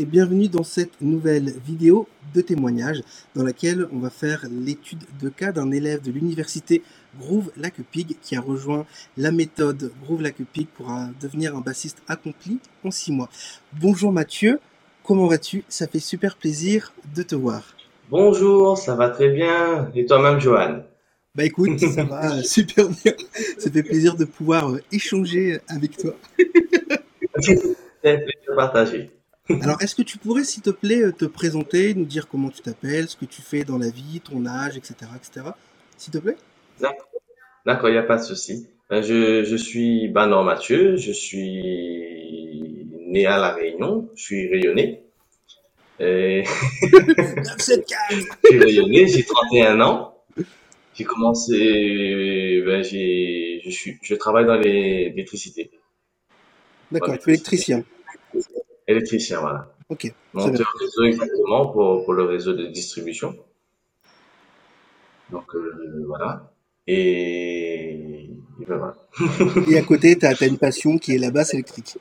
et 0.00 0.06
bienvenue 0.06 0.48
dans 0.48 0.62
cette 0.62 1.02
nouvelle 1.02 1.52
vidéo 1.66 2.08
de 2.34 2.40
témoignage 2.40 3.02
dans 3.34 3.42
laquelle 3.42 3.86
on 3.92 3.98
va 3.98 4.08
faire 4.08 4.46
l'étude 4.50 5.02
de 5.20 5.28
cas 5.28 5.52
d'un 5.52 5.70
élève 5.72 6.00
de 6.00 6.10
l'université 6.10 6.82
Groove 7.18 7.52
Lacupig 7.58 8.16
qui 8.22 8.34
a 8.34 8.40
rejoint 8.40 8.86
la 9.18 9.30
méthode 9.30 9.92
Groove 10.02 10.22
Lacupig 10.22 10.68
pour 10.68 10.90
devenir 11.20 11.54
un 11.54 11.60
bassiste 11.60 11.98
accompli 12.08 12.60
en 12.82 12.90
six 12.90 13.12
mois. 13.12 13.28
Bonjour 13.78 14.10
Mathieu, 14.10 14.58
comment 15.04 15.26
vas-tu? 15.26 15.64
Ça 15.68 15.86
fait 15.86 15.98
super 15.98 16.36
plaisir 16.36 16.94
de 17.14 17.22
te 17.22 17.34
voir. 17.34 17.76
Bonjour, 18.08 18.78
ça 18.78 18.94
va 18.94 19.10
très 19.10 19.28
bien. 19.28 19.90
Et 19.94 20.06
toi-même 20.06 20.40
Johan? 20.40 20.82
Bah 21.34 21.44
écoute, 21.44 21.78
ça 21.78 22.04
va 22.04 22.42
super 22.42 22.88
bien. 22.88 23.12
Ça 23.58 23.70
fait 23.70 23.82
plaisir 23.82 24.16
de 24.16 24.24
pouvoir 24.24 24.70
euh, 24.70 24.80
échanger 24.92 25.60
avec 25.68 25.98
toi. 25.98 26.14
C'est 27.38 27.58
un 28.04 28.16
plaisir 28.16 28.56
partagé. 28.56 29.10
Alors, 29.62 29.82
est-ce 29.82 29.94
que 29.94 30.02
tu 30.02 30.18
pourrais, 30.18 30.44
s'il 30.44 30.62
te 30.62 30.70
plaît, 30.70 31.02
euh, 31.02 31.12
te 31.12 31.24
présenter, 31.24 31.94
nous 31.94 32.04
dire 32.04 32.28
comment 32.28 32.50
tu 32.50 32.60
t'appelles, 32.62 33.08
ce 33.08 33.16
que 33.16 33.24
tu 33.24 33.42
fais 33.42 33.64
dans 33.64 33.78
la 33.78 33.90
vie, 33.90 34.20
ton 34.20 34.46
âge, 34.46 34.76
etc., 34.76 34.94
etc., 35.16 35.46
s'il 35.96 36.12
te 36.12 36.18
plaît? 36.18 36.36
D'accord, 37.66 37.88
il 37.88 37.92
n'y 37.92 37.98
a 37.98 38.04
pas 38.04 38.16
de 38.16 38.22
souci. 38.22 38.68
Ben, 38.88 39.02
je, 39.02 39.44
je 39.44 39.56
suis 39.56 40.08
Banor 40.08 40.44
Mathieu, 40.44 40.96
je 40.96 41.12
suis 41.12 42.86
né 43.08 43.26
à 43.26 43.38
La 43.38 43.52
Réunion, 43.52 44.08
je 44.14 44.22
suis 44.22 44.48
rayonné. 44.48 45.02
Et... 46.00 46.44
je 46.82 48.24
suis 48.46 48.58
rayonné, 48.58 49.06
j'ai 49.06 49.22
31 49.22 49.80
ans. 49.80 50.14
J'ai 50.94 51.04
commencé, 51.04 52.62
ben, 52.64 52.82
j'ai, 52.82 53.60
je 53.64 53.70
suis, 53.70 53.98
je 54.02 54.14
travaille 54.14 54.46
dans 54.46 54.56
l'électricité. 54.56 55.70
D'accord, 56.90 57.18
tu 57.18 57.30
es 57.30 57.34
électricien. 57.34 57.84
Électricien, 58.90 59.40
voilà. 59.40 59.72
Ok. 59.88 60.12
Monteur 60.34 60.72
réseau 60.80 61.04
exactement 61.04 61.68
pour, 61.68 62.04
pour 62.04 62.12
le 62.12 62.24
réseau 62.24 62.54
de 62.54 62.66
distribution. 62.66 63.36
Donc 65.30 65.54
euh, 65.54 66.04
voilà. 66.08 66.50
Et, 66.88 68.24
et, 68.60 68.66
ben 68.66 68.78
voilà. 68.78 68.96
et 69.68 69.78
à 69.78 69.82
côté, 69.82 70.18
tu 70.18 70.26
as, 70.26 70.44
une 70.44 70.58
passion 70.58 70.98
qui 70.98 71.14
est 71.14 71.18
la 71.18 71.30
basse 71.30 71.54
électrique. 71.54 71.98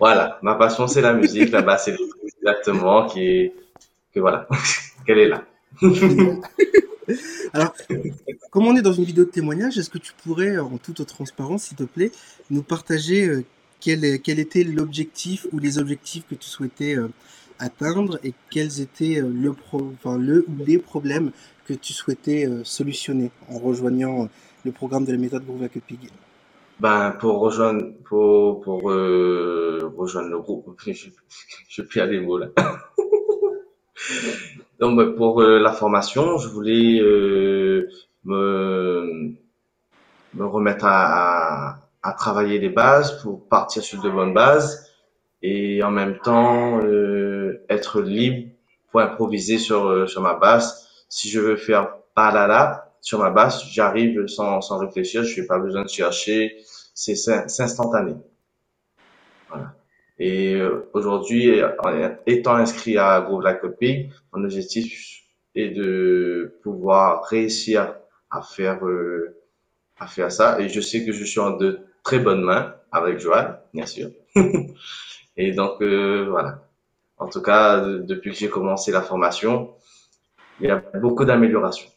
Voilà, 0.00 0.40
ma 0.42 0.56
passion 0.56 0.88
c'est 0.88 1.02
la 1.02 1.12
musique, 1.12 1.52
la 1.52 1.62
basse 1.62 1.86
électrique 1.86 2.34
exactement, 2.40 3.06
qui 3.06 3.24
est 3.24 3.54
que 4.12 4.18
voilà, 4.18 4.48
qu'elle 5.06 5.18
est 5.18 5.28
là. 5.28 5.44
Alors, 7.52 7.74
comme 8.50 8.66
on 8.66 8.74
est 8.76 8.82
dans 8.82 8.92
une 8.92 9.04
vidéo 9.04 9.24
de 9.24 9.30
témoignage, 9.30 9.78
est-ce 9.78 9.90
que 9.90 9.98
tu 9.98 10.12
pourrais, 10.24 10.58
en 10.58 10.78
toute 10.78 11.06
transparence, 11.06 11.64
s'il 11.64 11.76
te 11.76 11.84
plaît, 11.84 12.10
nous 12.50 12.62
partager 12.62 13.26
euh, 13.26 13.44
quel, 13.82 14.04
était 14.04 14.64
l'objectif 14.64 15.46
ou 15.52 15.58
les 15.58 15.78
objectifs 15.78 16.24
que 16.28 16.36
tu 16.36 16.48
souhaitais 16.48 16.96
euh, 16.96 17.08
atteindre 17.58 18.18
et 18.22 18.32
quels 18.50 18.80
étaient 18.80 19.20
euh, 19.20 19.28
le, 19.28 19.50
ou 20.48 20.64
les 20.64 20.78
problèmes 20.78 21.32
que 21.66 21.74
tu 21.74 21.92
souhaitais 21.92 22.46
euh, 22.46 22.62
solutionner 22.64 23.30
en 23.50 23.58
rejoignant 23.58 24.28
le 24.64 24.72
programme 24.72 25.04
de 25.04 25.12
la 25.12 25.18
méthode 25.18 25.44
Groovacupig 25.44 25.98
ben, 26.80 27.10
pour 27.20 27.40
rejoindre, 27.40 27.92
pour, 28.04 28.64
rejoindre 28.64 30.30
le 30.30 30.38
groupe, 30.38 30.74
je, 30.86 31.08
je 31.68 31.82
plus 31.82 32.06
les 32.08 32.20
mots 32.20 32.38
là. 32.38 32.48
Donc, 34.80 34.96
ben, 34.96 35.12
pour 35.14 35.42
la 35.42 35.72
formation, 35.72 36.38
je 36.38 36.48
voulais 36.48 37.00
me, 38.24 39.34
me 40.34 40.44
remettre 40.44 40.86
à 40.86 41.81
travailler 42.10 42.58
les 42.58 42.68
bases 42.68 43.22
pour 43.22 43.48
partir 43.48 43.82
sur 43.84 44.02
de 44.02 44.10
bonnes 44.10 44.34
bases 44.34 44.90
et 45.42 45.82
en 45.84 45.92
même 45.92 46.18
temps 46.18 46.80
euh, 46.82 47.64
être 47.68 48.00
libre 48.00 48.50
pour 48.90 49.00
improviser 49.00 49.58
sur 49.58 49.86
euh, 49.86 50.06
sur 50.06 50.20
ma 50.20 50.34
basse. 50.34 51.04
Si 51.08 51.30
je 51.30 51.38
veux 51.38 51.56
faire 51.56 51.94
palala 52.16 52.92
sur 53.00 53.20
ma 53.20 53.30
basse, 53.30 53.64
j'arrive 53.70 54.26
sans 54.26 54.60
sans 54.60 54.78
réfléchir, 54.78 55.22
je 55.22 55.40
n'ai 55.40 55.46
pas 55.46 55.58
besoin 55.60 55.84
de 55.84 55.88
chercher, 55.88 56.56
c'est 56.94 57.14
c'est 57.14 57.62
instantané. 57.62 58.14
Voilà. 59.48 59.74
Et 60.18 60.54
euh, 60.54 60.88
aujourd'hui, 60.94 61.60
étant 62.26 62.56
inscrit 62.56 62.98
à 62.98 63.20
Groove 63.20 63.42
Like 63.42 63.60
a 63.64 63.68
mon 64.32 64.44
objectif 64.44 65.22
est 65.54 65.70
de 65.70 66.58
pouvoir 66.62 67.24
réussir 67.24 67.94
à 68.30 68.42
faire 68.42 68.84
euh, 68.86 69.36
à 69.98 70.06
faire 70.06 70.32
ça. 70.32 70.60
Et 70.60 70.68
je 70.68 70.80
sais 70.80 71.04
que 71.04 71.12
je 71.12 71.24
suis 71.24 71.40
en 71.40 71.56
de 71.56 71.80
très 72.02 72.18
bonne 72.18 72.42
main 72.42 72.74
avec 72.90 73.18
Joël, 73.18 73.58
bien 73.72 73.86
sûr. 73.86 74.10
et 75.36 75.52
donc 75.52 75.80
euh, 75.82 76.26
voilà. 76.28 76.68
En 77.18 77.28
tout 77.28 77.42
cas, 77.42 77.80
depuis 77.80 78.32
que 78.32 78.36
j'ai 78.36 78.48
commencé 78.48 78.90
la 78.90 79.02
formation, 79.02 79.70
il 80.60 80.66
y 80.66 80.70
a 80.70 80.82
beaucoup 81.00 81.24
d'améliorations. 81.24 81.88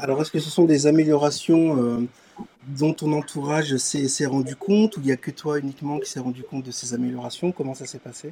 Alors, 0.00 0.20
est-ce 0.20 0.30
que 0.30 0.38
ce 0.38 0.50
sont 0.50 0.64
des 0.64 0.86
améliorations 0.86 1.82
euh, 1.82 1.98
dont 2.68 2.92
ton 2.92 3.12
entourage 3.12 3.76
s'est 3.76 4.26
rendu 4.26 4.54
compte 4.54 4.96
ou 4.96 5.00
il 5.00 5.06
n'y 5.06 5.12
a 5.12 5.16
que 5.16 5.30
toi 5.30 5.58
uniquement 5.58 5.98
qui 5.98 6.10
s'est 6.10 6.20
rendu 6.20 6.42
compte 6.42 6.64
de 6.64 6.70
ces 6.70 6.94
améliorations? 6.94 7.52
Comment 7.52 7.74
ça 7.74 7.86
s'est 7.86 7.98
passé? 7.98 8.30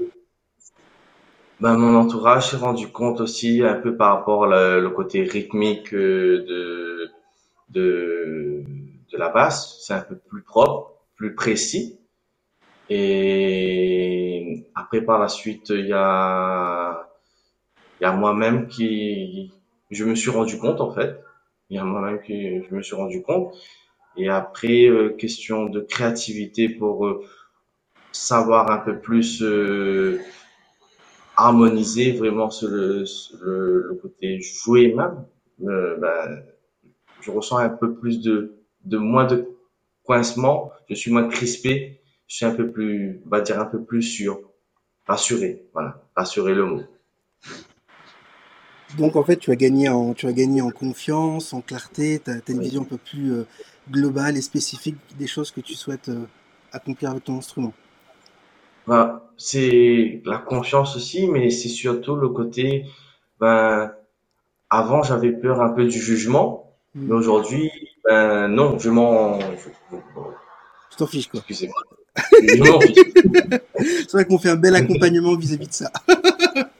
Ben, 1.60 1.76
Mon 1.76 1.94
entourage 1.96 2.50
s'est 2.50 2.56
rendu 2.56 2.88
compte 2.88 3.20
aussi 3.20 3.62
un 3.62 3.74
peu 3.74 3.96
par 3.96 4.16
rapport 4.16 4.48
au 4.48 4.90
côté 4.90 5.24
rythmique 5.24 5.92
euh, 5.92 6.44
de, 6.48 7.10
de, 7.68 8.64
de 9.12 9.18
la 9.18 9.28
basse, 9.28 9.78
c'est 9.80 9.94
un 9.94 10.00
peu 10.00 10.16
plus 10.16 10.42
propre, 10.42 10.94
plus 11.16 11.34
précis. 11.34 11.98
Et 12.88 14.66
après, 14.74 15.02
par 15.02 15.18
la 15.18 15.28
suite, 15.28 15.70
il 15.70 15.86
y 15.86 15.92
a, 15.92 17.08
y 18.00 18.04
a 18.04 18.12
moi-même 18.12 18.68
qui, 18.68 19.52
je 19.90 20.04
me 20.04 20.14
suis 20.14 20.30
rendu 20.30 20.58
compte, 20.58 20.80
en 20.80 20.92
fait. 20.92 21.20
Il 21.68 21.76
y 21.76 21.78
a 21.78 21.84
moi-même 21.84 22.20
qui, 22.20 22.62
je 22.62 22.74
me 22.74 22.82
suis 22.82 22.96
rendu 22.96 23.22
compte. 23.22 23.54
Et 24.16 24.28
après, 24.28 24.86
euh, 24.86 25.10
question 25.10 25.66
de 25.66 25.80
créativité 25.80 26.68
pour 26.68 27.06
euh, 27.06 27.24
savoir 28.12 28.70
un 28.70 28.78
peu 28.78 28.98
plus 28.98 29.42
euh, 29.42 30.20
harmoniser 31.36 32.12
vraiment 32.12 32.50
sur 32.50 32.68
le, 32.68 33.04
le, 33.40 33.98
côté 34.02 34.40
jouer 34.40 34.94
même. 34.94 35.24
Ben, 35.58 36.42
je 37.20 37.30
ressens 37.30 37.58
un 37.58 37.68
peu 37.68 37.94
plus 37.94 38.20
de 38.20 38.59
de 38.84 38.98
moins 38.98 39.26
de 39.26 39.48
coincement, 40.04 40.72
je 40.88 40.94
suis 40.94 41.10
moins 41.10 41.28
crispé, 41.28 42.00
je 42.26 42.36
suis 42.36 42.44
un 42.44 42.54
peu 42.54 42.70
plus, 42.70 43.20
on 43.26 43.28
va 43.28 43.40
dire 43.40 43.60
un 43.60 43.64
peu 43.64 43.82
plus 43.82 44.02
sûr, 44.02 44.40
rassuré, 45.06 45.64
voilà, 45.72 46.02
rassurer 46.16 46.54
le 46.54 46.64
mot. 46.64 46.82
Donc 48.98 49.16
en 49.16 49.22
fait, 49.22 49.36
tu 49.36 49.50
as 49.50 49.56
gagné 49.56 49.88
en, 49.88 50.14
tu 50.14 50.26
as 50.26 50.32
gagné 50.32 50.62
en 50.62 50.70
confiance, 50.70 51.52
en 51.52 51.60
clarté, 51.60 52.20
tu 52.24 52.30
as, 52.30 52.40
une 52.48 52.60
vision 52.60 52.82
un 52.82 52.86
peu 52.86 52.98
plus 52.98 53.32
euh, 53.32 53.46
globale 53.90 54.36
et 54.36 54.42
spécifique 54.42 54.96
des 55.18 55.26
choses 55.26 55.50
que 55.50 55.60
tu 55.60 55.74
souhaites 55.74 56.08
euh, 56.08 56.26
accomplir 56.72 57.10
avec 57.10 57.24
ton 57.24 57.38
instrument. 57.38 57.72
Bah, 58.86 59.30
c'est 59.36 60.22
la 60.24 60.38
confiance 60.38 60.96
aussi, 60.96 61.28
mais 61.28 61.50
c'est 61.50 61.68
surtout 61.68 62.16
le 62.16 62.28
côté, 62.30 62.86
ben, 63.38 63.92
avant 64.68 65.02
j'avais 65.02 65.32
peur 65.32 65.60
un 65.60 65.70
peu 65.70 65.84
du 65.84 66.00
jugement, 66.00 66.74
hmm. 66.94 67.06
mais 67.06 67.14
aujourd'hui 67.14 67.70
ben 68.10 68.48
non, 68.48 68.78
je 68.78 68.90
m'en. 68.90 69.38
Je 69.38 70.96
t'en 70.96 71.06
fiche 71.06 71.28
quoi. 71.28 71.40
Excusez-moi. 71.40 71.76
C'est 73.78 74.12
vrai 74.12 74.24
qu'on 74.24 74.38
fait 74.38 74.50
un 74.50 74.56
bel 74.56 74.74
accompagnement 74.74 75.36
vis-à-vis 75.36 75.68
de 75.68 75.72
ça. 75.72 75.92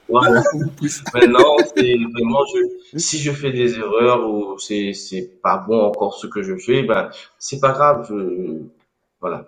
Voilà. 0.09 0.43
Maintenant, 1.13 1.55
c'est 1.73 1.95
vraiment, 1.95 2.41
je, 2.53 2.97
si 2.99 3.17
je 3.19 3.31
fais 3.31 3.53
des 3.53 3.75
erreurs 3.79 4.29
ou 4.29 4.59
c'est, 4.59 4.91
c'est 4.91 5.39
pas 5.41 5.57
bon 5.65 5.79
encore 5.85 6.15
ce 6.15 6.27
que 6.27 6.43
je 6.43 6.57
fais, 6.57 6.83
ben, 6.83 7.09
c'est 7.39 7.61
pas 7.61 7.71
grave, 7.71 8.05
je, 8.09 8.57
voilà. 9.21 9.47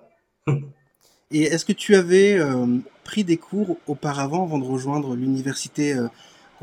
Et 1.32 1.44
est-ce 1.44 1.66
que 1.66 1.74
tu 1.74 1.96
avais 1.96 2.40
euh, 2.40 2.66
pris 3.04 3.26
des 3.26 3.36
cours 3.36 3.76
auparavant 3.88 4.46
avant 4.46 4.58
de 4.58 4.64
rejoindre 4.64 5.16
l'université 5.16 5.94
euh, 5.94 6.08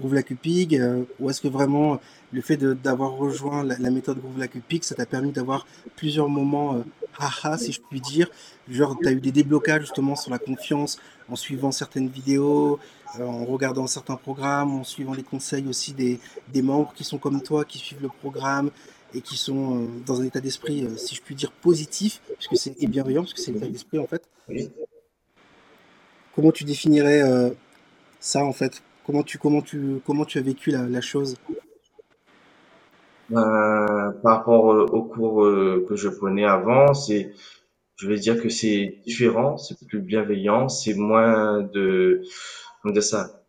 Groove 0.00 0.14
la 0.14 0.22
Cupig 0.22 0.74
euh, 0.74 1.04
Ou 1.20 1.30
est-ce 1.30 1.40
que 1.40 1.48
vraiment 1.48 2.00
le 2.32 2.40
fait 2.40 2.56
d'avoir 2.56 3.12
rejoint 3.12 3.62
la, 3.62 3.90
méthode 3.90 4.18
Groove 4.18 4.38
la 4.38 4.48
Cupig, 4.48 4.82
ça 4.82 4.94
t'a 4.94 5.06
permis 5.06 5.30
d'avoir 5.30 5.66
plusieurs 5.96 6.28
moments 6.28 6.76
euh, 6.76 6.82
haha, 7.18 7.58
si 7.58 7.72
je 7.72 7.80
puis 7.80 8.00
dire? 8.00 8.28
Genre, 8.68 8.96
tu 9.00 9.08
as 9.08 9.12
eu 9.12 9.20
des 9.20 9.32
déblocages 9.32 9.82
justement 9.82 10.16
sur 10.16 10.30
la 10.30 10.38
confiance 10.38 10.98
en 11.28 11.36
suivant 11.36 11.70
certaines 11.70 12.08
vidéos, 12.08 12.78
euh, 13.18 13.24
en 13.24 13.44
regardant 13.44 13.86
certains 13.86 14.16
programmes, 14.16 14.74
en 14.74 14.84
suivant 14.84 15.14
les 15.14 15.22
conseils 15.22 15.66
aussi 15.68 15.92
des, 15.92 16.18
des 16.52 16.62
membres 16.62 16.92
qui 16.94 17.04
sont 17.04 17.18
comme 17.18 17.40
toi, 17.42 17.64
qui 17.64 17.78
suivent 17.78 18.02
le 18.02 18.08
programme 18.08 18.70
et 19.12 19.20
qui 19.20 19.36
sont 19.36 19.88
dans 20.06 20.20
un 20.20 20.24
état 20.24 20.40
d'esprit, 20.40 20.86
si 20.96 21.16
je 21.16 21.20
puis 21.20 21.34
dire, 21.34 21.50
positif, 21.50 22.20
puisque 22.38 22.56
c'est 22.56 22.80
et 22.80 22.86
bienveillant, 22.86 23.22
parce 23.22 23.34
que 23.34 23.40
c'est 23.40 23.52
l'état 23.52 23.66
d'esprit 23.66 23.98
en 23.98 24.06
fait. 24.06 24.22
Comment 26.34 26.52
tu 26.52 26.62
définirais 26.62 27.52
ça 28.20 28.44
en 28.44 28.52
fait? 28.52 28.82
Comment 29.10 29.24
tu, 29.24 29.38
comment 29.38 29.60
tu, 29.60 30.00
comment 30.06 30.24
tu 30.24 30.38
as 30.38 30.40
vécu 30.40 30.70
la, 30.70 31.00
chose? 31.00 31.34
Ben, 33.28 34.14
Par 34.22 34.36
rapport 34.36 34.72
euh, 34.72 34.86
au 34.86 35.02
cours 35.02 35.42
euh, 35.44 35.84
que 35.88 35.96
je 35.96 36.08
prenais 36.08 36.44
avant, 36.44 36.94
c'est, 36.94 37.32
je 37.96 38.06
vais 38.06 38.18
dire 38.18 38.40
que 38.40 38.48
c'est 38.48 39.00
différent, 39.04 39.56
c'est 39.56 39.84
plus 39.84 40.00
bienveillant, 40.00 40.68
c'est 40.68 40.94
moins 40.94 41.60
de, 41.60 42.22
de 42.84 43.00
ça? 43.00 43.42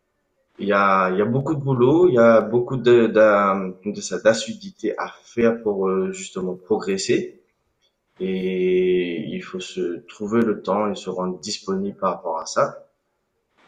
Il 0.58 0.66
y 0.66 0.72
a, 0.72 1.10
il 1.10 1.18
y 1.18 1.22
a 1.22 1.26
beaucoup 1.26 1.54
de 1.54 1.60
boulot, 1.60 2.08
il 2.08 2.14
y 2.14 2.18
a 2.18 2.40
beaucoup 2.40 2.76
de, 2.76 3.06
de 3.06 4.00
ça, 4.00 4.18
d'assiduité 4.18 4.98
à 4.98 5.12
faire 5.22 5.62
pour 5.62 5.88
euh, 5.88 6.10
justement 6.10 6.56
progresser. 6.56 7.40
Et 8.18 9.28
il 9.28 9.42
faut 9.44 9.60
se 9.60 10.04
trouver 10.08 10.42
le 10.42 10.60
temps 10.60 10.90
et 10.90 10.96
se 10.96 11.08
rendre 11.08 11.38
disponible 11.38 11.96
par 11.98 12.14
rapport 12.14 12.40
à 12.40 12.46
ça. 12.46 12.88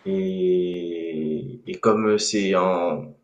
Et, 0.07 1.61
et 1.67 1.75
comme 1.81 2.19
c'est 2.19 2.55
en, 2.57 3.15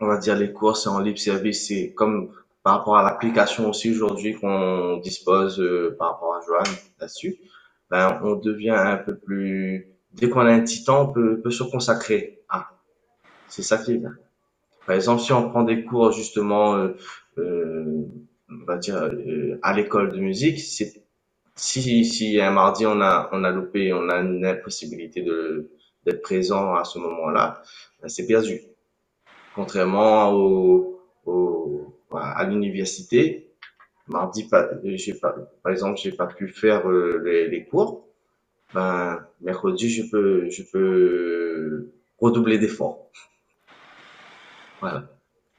on 0.00 0.06
va 0.06 0.18
dire 0.18 0.36
les 0.36 0.52
cours, 0.52 0.76
c'est 0.76 0.88
en 0.88 1.00
libre 1.00 1.18
service, 1.18 1.68
c'est 1.68 1.92
comme 1.94 2.32
par 2.62 2.78
rapport 2.78 2.96
à 2.98 3.02
l'application 3.02 3.68
aussi 3.70 3.90
aujourd'hui 3.90 4.34
qu'on 4.34 4.98
dispose 4.98 5.60
euh, 5.60 5.96
par 5.98 6.12
rapport 6.12 6.34
à 6.36 6.40
Joanne 6.46 6.76
là-dessus, 7.00 7.38
ben, 7.90 8.20
on 8.22 8.36
devient 8.36 8.70
un 8.70 8.98
peu 8.98 9.16
plus, 9.16 9.88
dès 10.14 10.28
qu'on 10.28 10.40
a 10.40 10.52
un 10.52 10.60
petit 10.60 10.84
temps, 10.84 11.08
on 11.10 11.12
peut, 11.12 11.40
peut 11.40 11.50
se 11.50 11.64
consacrer 11.64 12.42
à. 12.48 12.70
C'est 13.48 13.62
ça 13.62 13.78
qui 13.78 13.92
est 13.94 13.98
bien. 13.98 14.14
Par 14.86 14.96
exemple, 14.96 15.22
si 15.22 15.32
on 15.32 15.50
prend 15.50 15.64
des 15.64 15.84
cours 15.84 16.12
justement, 16.12 16.76
euh, 16.76 16.90
euh, 17.38 18.04
on 18.50 18.64
va 18.66 18.78
dire 18.78 18.96
euh, 18.96 19.58
à 19.62 19.74
l'école 19.74 20.12
de 20.12 20.18
musique, 20.20 20.60
c'est 20.60 21.04
si 21.56 22.04
si 22.04 22.40
un 22.40 22.52
mardi 22.52 22.86
on 22.86 23.00
a 23.00 23.28
on 23.32 23.44
a 23.44 23.50
loupé, 23.50 23.92
on 23.92 24.08
a 24.08 24.16
une 24.20 24.46
impossibilité 24.46 25.22
de 25.22 25.70
d'être 26.04 26.22
présent 26.22 26.74
à 26.74 26.84
ce 26.84 26.98
moment-là, 26.98 27.62
ben, 28.00 28.08
c'est 28.08 28.26
perdu. 28.26 28.60
Contrairement 29.54 30.32
au, 30.32 31.00
au 31.26 31.94
à 32.12 32.44
l'université, 32.44 33.50
mardi 34.06 34.44
pas, 34.48 34.68
j'ai 34.84 35.14
pas, 35.14 35.34
par 35.62 35.72
exemple, 35.72 35.98
j'ai 36.02 36.12
pas 36.12 36.26
pu 36.26 36.48
faire 36.48 36.88
euh, 36.88 37.20
les, 37.24 37.48
les 37.48 37.64
cours. 37.64 38.06
Ben 38.74 39.26
mercredi, 39.40 39.88
je 39.88 40.02
peux 40.10 40.50
je 40.50 40.62
peux 40.62 41.90
redoubler 42.18 42.58
d'efforts. 42.58 43.10
Voilà. 44.80 45.08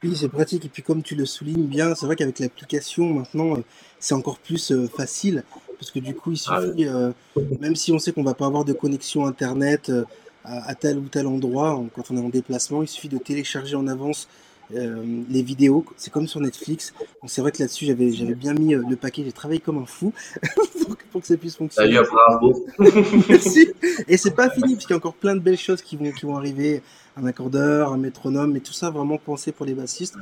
Oui, 0.02 0.16
c'est 0.16 0.28
pratique. 0.28 0.64
Et 0.64 0.68
puis, 0.68 0.82
comme 0.82 1.02
tu 1.02 1.14
le 1.14 1.26
soulignes 1.26 1.66
bien, 1.66 1.94
c'est 1.94 2.06
vrai 2.06 2.16
qu'avec 2.16 2.38
l'application, 2.38 3.12
maintenant, 3.12 3.56
euh, 3.56 3.62
c'est 3.98 4.14
encore 4.14 4.38
plus 4.38 4.72
euh, 4.72 4.86
facile. 4.86 5.44
Parce 5.78 5.90
que 5.90 5.98
du 5.98 6.14
coup, 6.14 6.32
il 6.32 6.40
Ah, 6.48 6.62
suffit, 6.62 6.86
euh, 6.86 7.12
même 7.60 7.76
si 7.76 7.92
on 7.92 7.98
sait 7.98 8.12
qu'on 8.12 8.22
va 8.22 8.34
pas 8.34 8.46
avoir 8.46 8.64
de 8.64 8.72
connexion 8.72 9.26
Internet 9.26 9.90
euh, 9.90 10.04
à, 10.44 10.68
à 10.68 10.74
tel 10.74 10.98
ou 10.98 11.08
tel 11.08 11.26
endroit, 11.26 11.72
en- 11.74 11.86
quand 11.86 12.10
on 12.10 12.16
est 12.16 12.20
en 12.24 12.28
déplacement, 12.28 12.82
il 12.82 12.88
suffit 12.88 13.08
de 13.08 13.18
télécharger 13.18 13.76
en 13.76 13.86
avance 13.86 14.28
euh, 14.74 15.02
les 15.28 15.42
vidéos. 15.42 15.84
C'est 15.96 16.12
comme 16.12 16.28
sur 16.28 16.40
Netflix. 16.40 16.92
C'est 17.26 17.40
vrai 17.40 17.50
que 17.50 17.58
là-dessus, 17.58 17.86
j'avais, 17.86 18.12
j'avais 18.12 18.36
bien 18.36 18.54
mis 18.54 18.74
euh, 18.74 18.82
le 18.88 18.94
paquet. 18.96 19.24
J'ai 19.24 19.32
travaillé 19.32 19.58
comme 19.60 19.78
un 19.78 19.86
fou 19.86 20.12
pour, 20.86 20.96
que 20.96 21.04
pour 21.10 21.20
que 21.22 21.26
ça 21.26 21.36
puisse 21.36 21.56
fonctionner. 21.56 21.88
D'ailleurs, 21.88 22.06
bravo. 22.12 22.64
Merci. 23.28 23.68
Et 24.06 24.16
c'est 24.16 24.30
pas 24.30 24.48
fini, 24.50 24.74
parce 24.74 24.86
qu'il 24.86 24.90
y 24.90 24.94
a 24.94 24.98
encore 24.98 25.14
plein 25.14 25.34
de 25.34 25.40
belles 25.40 25.58
choses 25.58 25.82
qui 25.82 25.96
vont, 25.96 26.12
qui 26.12 26.24
vont 26.24 26.36
arriver. 26.36 26.82
Un 27.16 27.26
accordeur, 27.26 27.92
un 27.92 27.96
métronome, 27.98 28.56
et 28.56 28.60
tout 28.60 28.72
ça 28.72 28.90
vraiment 28.90 29.18
pensé 29.18 29.50
pour 29.50 29.66
les 29.66 29.74
bassistes, 29.74 30.14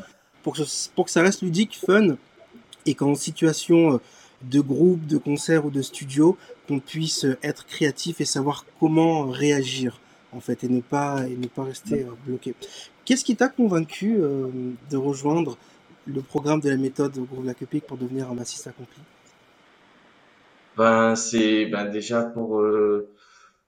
pour 0.43 0.55
que, 0.55 0.65
ce- 0.65 0.89
pour 0.89 1.05
que 1.05 1.11
ça 1.11 1.21
reste 1.21 1.43
ludique, 1.43 1.79
fun, 1.87 2.17
et 2.87 2.95
qu'en 2.95 3.15
situation 3.15 3.93
euh, 3.95 3.99
de 4.43 4.61
groupe, 4.61 5.07
de 5.07 5.19
concert 5.19 5.67
ou 5.67 5.71
de 5.71 5.83
studio, 5.83 6.39
qu'on 6.67 6.81
puisse 6.81 7.27
être 7.43 7.67
créatif 7.67 8.23
et 8.23 8.25
savoir 8.25 8.65
comment 8.81 9.27
réagir, 9.29 10.01
en 10.33 10.41
fait, 10.41 10.65
et 10.65 10.69
ne 10.69 10.81
pas, 10.81 11.27
et 11.27 11.37
ne 11.37 11.47
pas 11.47 11.65
rester 11.65 12.05
euh, 12.05 12.11
bloqué. 12.27 12.55
Qu'est-ce 13.05 13.25
qui 13.25 13.37
t'a 13.37 13.49
convaincu 13.49 14.17
euh, 14.19 14.49
de 14.91 14.97
rejoindre 14.97 15.59
le 16.07 16.23
programme 16.23 16.61
de 16.61 16.71
la 16.71 16.77
méthode 16.77 17.13
Groove 17.19 17.55
Pig 17.71 17.83
pour 17.83 17.99
devenir 17.99 18.31
un 18.31 18.35
bassiste 18.35 18.67
accompli? 18.67 19.03
Ben 20.77 21.15
c'est 21.15 21.67
ben 21.67 21.85
déjà 21.91 22.23
pour 22.23 22.61
euh, 22.61 23.11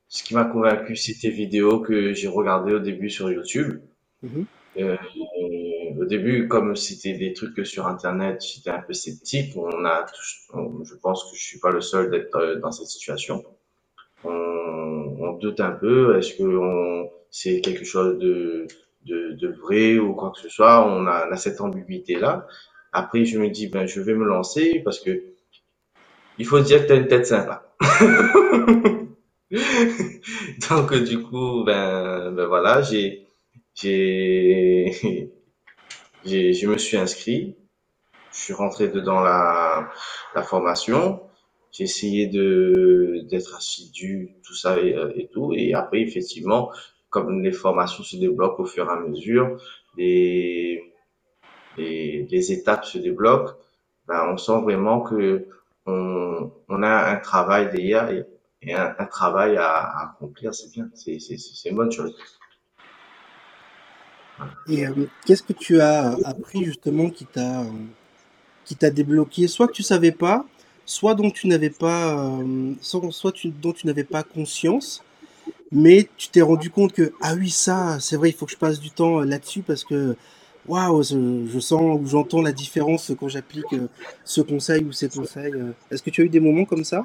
ce 0.08 0.22
qui 0.24 0.34
m'a 0.34 0.44
convaincu, 0.44 0.96
c'est 0.96 1.14
tes 1.20 1.30
vidéos 1.30 1.80
que 1.80 2.14
j'ai 2.14 2.28
regardées 2.28 2.74
au 2.74 2.78
début 2.80 3.10
sur 3.10 3.30
YouTube. 3.30 3.80
Mhm. 4.22 4.46
Au 5.98 6.04
début, 6.04 6.48
comme 6.48 6.74
c'était 6.76 7.14
des 7.14 7.32
trucs 7.32 7.54
que 7.54 7.64
sur 7.64 7.86
Internet, 7.86 8.42
j'étais 8.44 8.70
un 8.70 8.80
peu 8.80 8.92
sceptique. 8.92 9.56
On 9.56 9.84
a, 9.84 10.06
on- 10.54 10.84
je 10.84 10.94
pense 10.96 11.24
que 11.30 11.36
je 11.36 11.42
suis 11.42 11.58
pas 11.60 11.70
le 11.70 11.80
seul 11.80 12.10
d'être 12.10 12.58
dans 12.62 12.72
cette 12.72 12.86
situation. 12.86 13.44
On, 14.24 15.16
on 15.20 15.32
doute 15.38 15.60
un 15.60 15.72
peu. 15.72 16.18
Est-ce 16.18 16.34
que 16.34 16.44
c'est 17.30 17.60
quelque 17.60 17.84
chose 17.84 18.18
de, 18.18 18.66
de, 19.06 19.32
de 19.32 19.48
vrai 19.48 19.98
ou 19.98 20.14
quoi 20.14 20.30
que 20.32 20.40
ce 20.40 20.48
soit? 20.48 20.86
On 20.86 21.06
a, 21.06 21.26
on 21.28 21.32
a 21.32 21.36
cette 21.36 21.60
ambiguïté-là. 21.60 22.46
Après, 22.92 23.24
je 23.24 23.38
me 23.38 23.48
dis, 23.50 23.68
ben, 23.68 23.86
je 23.86 24.00
vais 24.00 24.14
me 24.14 24.24
lancer 24.24 24.80
parce 24.84 25.00
que 25.00 25.22
il 26.38 26.46
faut 26.46 26.60
dire 26.60 26.86
que 26.86 26.92
tu 26.92 26.98
une 26.98 27.06
tête 27.08 27.26
sympa. 27.26 27.74
Donc, 30.70 30.94
du 30.94 31.22
coup, 31.22 31.64
ben, 31.64 32.30
ben 32.32 32.46
voilà, 32.46 32.82
j'ai, 32.82 33.26
j'ai, 33.74 34.92
je 36.24 36.66
me 36.66 36.78
suis 36.78 36.96
inscrit. 36.96 37.56
Je 38.32 38.38
suis 38.38 38.54
rentré 38.54 38.88
dedans 38.88 39.20
la, 39.20 39.90
la 40.34 40.42
formation. 40.42 41.20
J'ai 41.72 41.84
essayé 41.84 42.26
de, 42.26 43.24
d'être 43.30 43.54
assidu, 43.56 44.34
tout 44.44 44.54
ça 44.54 44.80
et, 44.80 44.94
euh, 44.94 45.12
et 45.14 45.28
tout. 45.28 45.52
Et 45.54 45.72
après, 45.74 46.00
effectivement, 46.00 46.72
comme 47.10 47.42
les 47.42 47.52
formations 47.52 48.02
se 48.02 48.16
débloquent 48.16 48.62
au 48.62 48.66
fur 48.66 48.86
et 48.86 48.90
à 48.90 48.96
mesure, 48.96 49.56
les, 49.96 50.92
les, 51.76 52.52
étapes 52.52 52.84
se 52.84 52.98
débloquent, 52.98 53.54
ben, 54.06 54.28
on 54.32 54.36
sent 54.36 54.60
vraiment 54.62 55.00
que 55.00 55.46
on, 55.86 56.50
on 56.68 56.82
a 56.82 57.10
un 57.10 57.16
travail 57.16 57.70
derrière 57.70 58.10
et, 58.10 58.74
un, 58.74 59.06
travail 59.06 59.56
à, 59.56 60.10
accomplir. 60.10 60.54
C'est 60.54 60.70
bien. 60.70 60.88
C'est, 60.94 61.18
une 61.66 61.76
bonne 61.76 61.92
chose. 61.92 62.14
Et 64.68 64.86
euh, 64.86 65.06
qu'est-ce 65.26 65.42
que 65.42 65.52
tu 65.52 65.80
as 65.80 66.16
appris 66.24 66.64
justement 66.64 67.10
qui 67.10 67.26
t'a 67.26 67.64
qui 68.64 68.76
t'a 68.76 68.90
débloqué, 68.90 69.48
soit 69.48 69.66
que 69.66 69.72
tu 69.72 69.82
savais 69.82 70.12
pas, 70.12 70.44
soit 70.90 71.14
dont 71.14 71.30
tu 71.30 71.46
n'avais 71.46 71.70
pas, 71.70 72.18
euh, 72.18 72.74
soit, 72.80 73.32
dont 73.62 73.72
tu 73.72 73.86
n'avais 73.86 74.02
pas 74.02 74.24
conscience, 74.24 75.04
mais 75.70 76.08
tu 76.16 76.28
t'es 76.30 76.42
rendu 76.42 76.68
compte 76.68 76.92
que 76.92 77.12
ah 77.20 77.34
oui 77.38 77.48
ça, 77.48 77.98
c'est 78.00 78.16
vrai, 78.16 78.30
il 78.30 78.32
faut 78.32 78.44
que 78.44 78.50
je 78.50 78.56
passe 78.56 78.80
du 78.80 78.90
temps 78.90 79.20
euh, 79.20 79.24
là-dessus 79.24 79.62
parce 79.62 79.84
que 79.84 80.16
waouh, 80.66 81.04
je, 81.04 81.60
sens 81.60 82.00
ou 82.00 82.06
j'entends 82.08 82.42
la 82.42 82.50
différence 82.50 83.12
quand 83.18 83.28
j'applique 83.28 83.72
euh, 83.72 83.86
ce 84.24 84.40
conseil 84.40 84.82
ou 84.82 84.90
ces 84.90 85.08
conseils. 85.08 85.54
Est-ce 85.92 86.02
que 86.02 86.10
tu 86.10 86.22
as 86.22 86.24
eu 86.24 86.28
des 86.28 86.40
moments 86.40 86.64
comme 86.64 86.82
ça? 86.84 87.04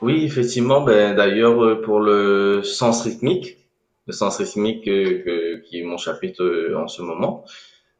Oui, 0.00 0.24
effectivement, 0.24 0.80
ben, 0.80 1.14
d'ailleurs, 1.14 1.82
pour 1.82 2.00
le 2.00 2.62
sens 2.62 3.02
rythmique, 3.02 3.58
le 4.06 4.14
sens 4.14 4.38
rythmique 4.38 4.86
que- 4.86 5.60
qui 5.66 5.80
est 5.80 5.84
mon 5.84 5.98
chapitre 5.98 6.72
en 6.76 6.88
ce 6.88 7.02
moment, 7.02 7.44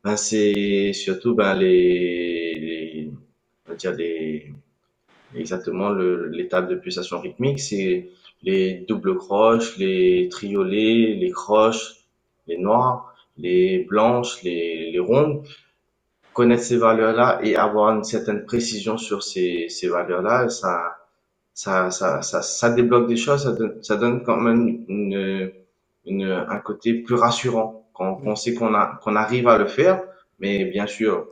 ben, 0.03 0.17
c'est 0.17 0.93
surtout 0.95 1.35
ben, 1.35 1.55
les, 1.55 2.44
dire 3.75 3.93
les, 3.93 4.53
exactement 5.35 5.91
l'étape 5.91 6.69
de 6.69 6.77
pulsation 6.77 7.21
rythmique, 7.21 7.61
c'est 7.61 8.09
les 8.43 8.85
doubles 8.89 9.17
croches, 9.17 9.77
les 9.79 10.29
triolets, 10.31 11.15
les 11.19 11.31
croches, 11.31 11.97
les 12.47 12.59
noires, 12.59 13.15
les 13.39 13.85
blanches, 13.85 14.43
les, 14.43 14.99
rondes. 14.99 15.47
Connaître 16.33 16.65
ces 16.65 16.77
valeurs-là 16.77 17.41
et 17.43 17.57
avoir 17.57 17.95
une 17.97 18.05
certaine 18.05 18.45
précision 18.45 18.99
sur 18.99 19.23
ces, 19.23 19.69
ces 19.69 19.89
valeurs-là, 19.89 20.49
ça, 20.49 20.97
ça, 21.55 21.91
ça, 21.93 22.23
ça, 22.23 22.71
débloque 22.71 23.07
des 23.09 23.17
choses, 23.17 23.57
ça 23.83 23.97
donne, 23.97 24.25
quand 24.25 24.37
même 24.37 24.85
une, 24.89 26.23
un 26.25 26.59
côté 26.59 26.95
plus 26.95 27.15
rassurant 27.15 27.89
quand 27.93 28.21
on 28.25 28.35
sait 28.35 28.55
qu'on 28.55 28.73
qu'on 29.01 29.15
arrive 29.15 29.47
à 29.47 29.57
le 29.57 29.67
faire, 29.67 30.03
mais 30.41 30.65
bien 30.65 30.89
sûr, 30.89 31.29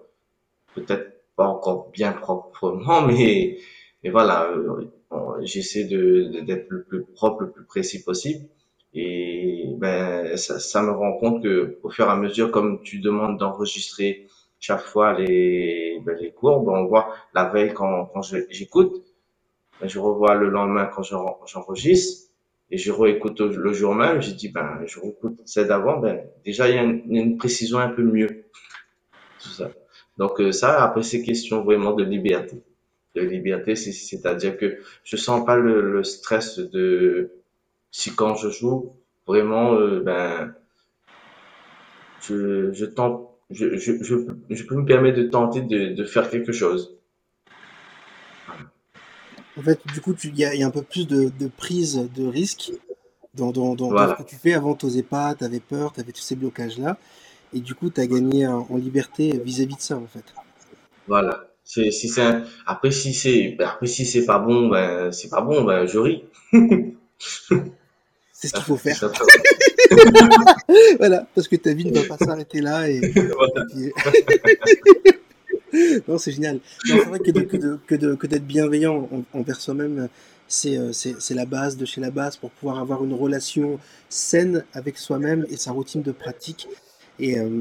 peut-être 0.77 1.13
pas 1.37 1.47
encore 1.47 1.91
bien 1.93 2.13
proprement, 2.13 3.03
mais, 3.07 3.59
mais 4.03 4.11
voilà, 4.11 4.51
euh, 4.51 4.91
j'essaie 5.43 5.85
de, 5.85 6.41
d'être 6.45 6.67
le 6.71 6.85
plus 6.85 7.05
propre, 7.05 7.43
le 7.45 7.51
plus 7.51 7.65
précis 7.65 8.03
possible. 8.03 8.47
Et 8.95 9.67
ben, 9.79 10.37
ça, 10.37 10.59
ça 10.61 10.83
me 10.83 10.91
rend 10.91 11.15
compte 11.19 11.43
que 11.43 11.79
au 11.83 11.91
fur 11.91 12.07
et 12.07 12.11
à 12.11 12.17
mesure, 12.17 12.51
comme 12.51 12.83
tu 12.83 13.01
demandes 13.01 13.39
d'enregistrer 13.39 14.27
chaque 14.61 14.83
fois 14.83 15.19
les, 15.19 15.99
ben, 16.05 16.17
les 16.21 16.33
cours, 16.33 16.61
ben, 16.63 16.73
on 16.73 16.87
voit 16.87 17.15
la 17.35 17.45
veille 17.49 17.73
quand, 17.75 18.07
quand 18.13 18.23
j'écoute, 18.51 19.03
ben, 19.81 19.89
je 19.89 19.99
revois 19.99 20.35
le 20.35 20.49
lendemain 20.51 20.87
quand 20.87 21.03
j'en- 21.03 21.39
j'enregistre 21.47 22.31
et 22.71 22.79
je 22.79 22.93
réécoute 22.93 23.41
le 23.41 23.73
jour 23.73 23.95
même. 23.95 24.23
J'ai 24.23 24.33
dit, 24.35 24.49
ben, 24.51 24.81
je 24.87 25.01
réécoute 25.01 25.41
celle 25.47 25.69
d'avant. 25.69 25.99
Ben, 26.01 26.27
déjà, 26.45 26.69
il 26.69 26.77
y 26.77 26.79
a 26.79 26.83
une, 26.85 27.03
une 27.15 27.37
précision 27.39 27.79
un 27.79 27.91
peu 27.91 28.03
mieux. 28.03 28.47
Tout 29.39 29.51
ça. 29.51 29.71
Donc, 30.23 30.41
euh, 30.41 30.53
ça, 30.53 30.85
après, 30.85 31.03
c'est 31.03 31.21
question 31.21 31.65
vraiment 31.65 31.95
de 31.95 32.05
liberté. 32.05 32.63
De 33.17 33.23
liberté, 33.23 33.75
c'est- 33.75 33.91
c'est-à-dire 33.91 34.57
que 34.57 34.79
je 35.03 35.17
sens 35.17 35.45
pas 35.45 35.57
le, 35.57 35.93
le 35.95 36.05
stress 36.05 36.61
de 36.61 37.33
si 37.91 38.15
quand 38.15 38.37
je 38.37 38.49
joue, 38.49 38.93
vraiment, 39.27 39.75
euh, 39.75 39.99
ben, 39.99 40.55
je, 42.21 42.73
je 42.73 42.85
tente, 42.85 43.31
je, 43.51 43.77
je, 43.77 44.01
je, 44.01 44.15
je 44.49 44.63
peux 44.63 44.77
me 44.77 44.85
permettre 44.85 45.19
de 45.19 45.25
tenter 45.25 45.61
de, 45.63 45.93
de 45.93 46.05
faire 46.05 46.31
quelque 46.31 46.53
chose. 46.53 46.97
En 49.59 49.63
fait, 49.63 49.81
du 49.93 50.01
coup, 50.01 50.15
il 50.23 50.39
y, 50.39 50.45
a 50.45 50.65
un 50.65 50.71
peu 50.71 50.83
plus 50.83 51.09
de, 51.09 51.49
prise 51.49 52.09
de 52.15 52.29
risque 52.29 52.71
dans, 53.35 53.51
dans, 53.51 53.75
ce 53.91 54.23
que 54.23 54.29
tu 54.29 54.37
fais. 54.37 54.53
Avant, 54.55 54.77
tu 54.77 54.87
n'osais 54.87 55.03
pas, 55.03 55.35
tu 55.35 55.43
avais 55.43 55.59
peur, 55.59 55.93
tu 55.93 55.99
avais 55.99 56.13
tous 56.13 56.23
ces 56.23 56.37
blocages-là. 56.37 56.97
Et 57.55 57.61
du 57.61 57.75
coup, 57.75 57.91
tu 57.91 58.01
as 58.01 58.07
gagné 58.07 58.47
en, 58.47 58.77
liberté 58.77 59.41
vis-à-vis 59.45 59.77
de 59.77 59.81
ça, 59.81 59.97
en 59.97 60.07
fait. 60.07 60.25
Voilà. 61.07 61.49
Si 61.65 61.93
c'est 61.93 62.43
Après, 62.67 62.91
si 62.91 63.15
c'est 63.15 63.57
après 63.61 63.87
si 63.87 64.05
c'est 64.05 64.27
pas 64.27 64.39
bon, 64.39 64.69
ben 64.69 65.13
c'est 65.13 65.29
pas 65.29 65.41
bon, 65.41 65.65
ben 65.65 65.87
je 65.87 65.99
ris. 65.99 66.25
c'est 68.33 68.49
ce 68.49 68.53
qu'il 68.53 68.65
faut 68.65 68.77
faire. 68.77 69.01
voilà, 70.99 71.27
parce 71.35 71.49
que 71.49 71.57
ta 71.57 71.73
vie 71.73 71.85
ne 71.85 71.99
va 71.99 72.17
pas 72.17 72.25
s'arrêter 72.25 72.61
là. 72.61 72.89
Et... 72.89 73.01
non, 76.09 76.19
c'est 76.19 76.33
génial. 76.33 76.61
C'est 76.85 76.97
vrai 76.97 77.19
que, 77.19 77.31
que, 77.31 78.27
d'être 78.27 78.47
bienveillant 78.47 79.09
envers 79.33 79.61
soi-même, 79.61 80.09
euh, 80.67 80.93
c'est 80.93 81.35
la 81.35 81.47
base 81.47 81.77
de 81.77 81.85
chez 81.85 82.01
la 82.01 82.11
base 82.11 82.37
pour 82.37 82.51
pouvoir 82.51 82.79
avoir 82.79 83.05
une 83.05 83.15
relation 83.15 83.79
saine 84.09 84.65
avec 84.75 84.99
soi-même 84.99 85.47
et 85.51 85.57
sa 85.57 85.73
routine 85.73 86.03
de 86.03 86.13
pratique. 86.13 86.69
Et, 87.19 87.39
euh, 87.39 87.61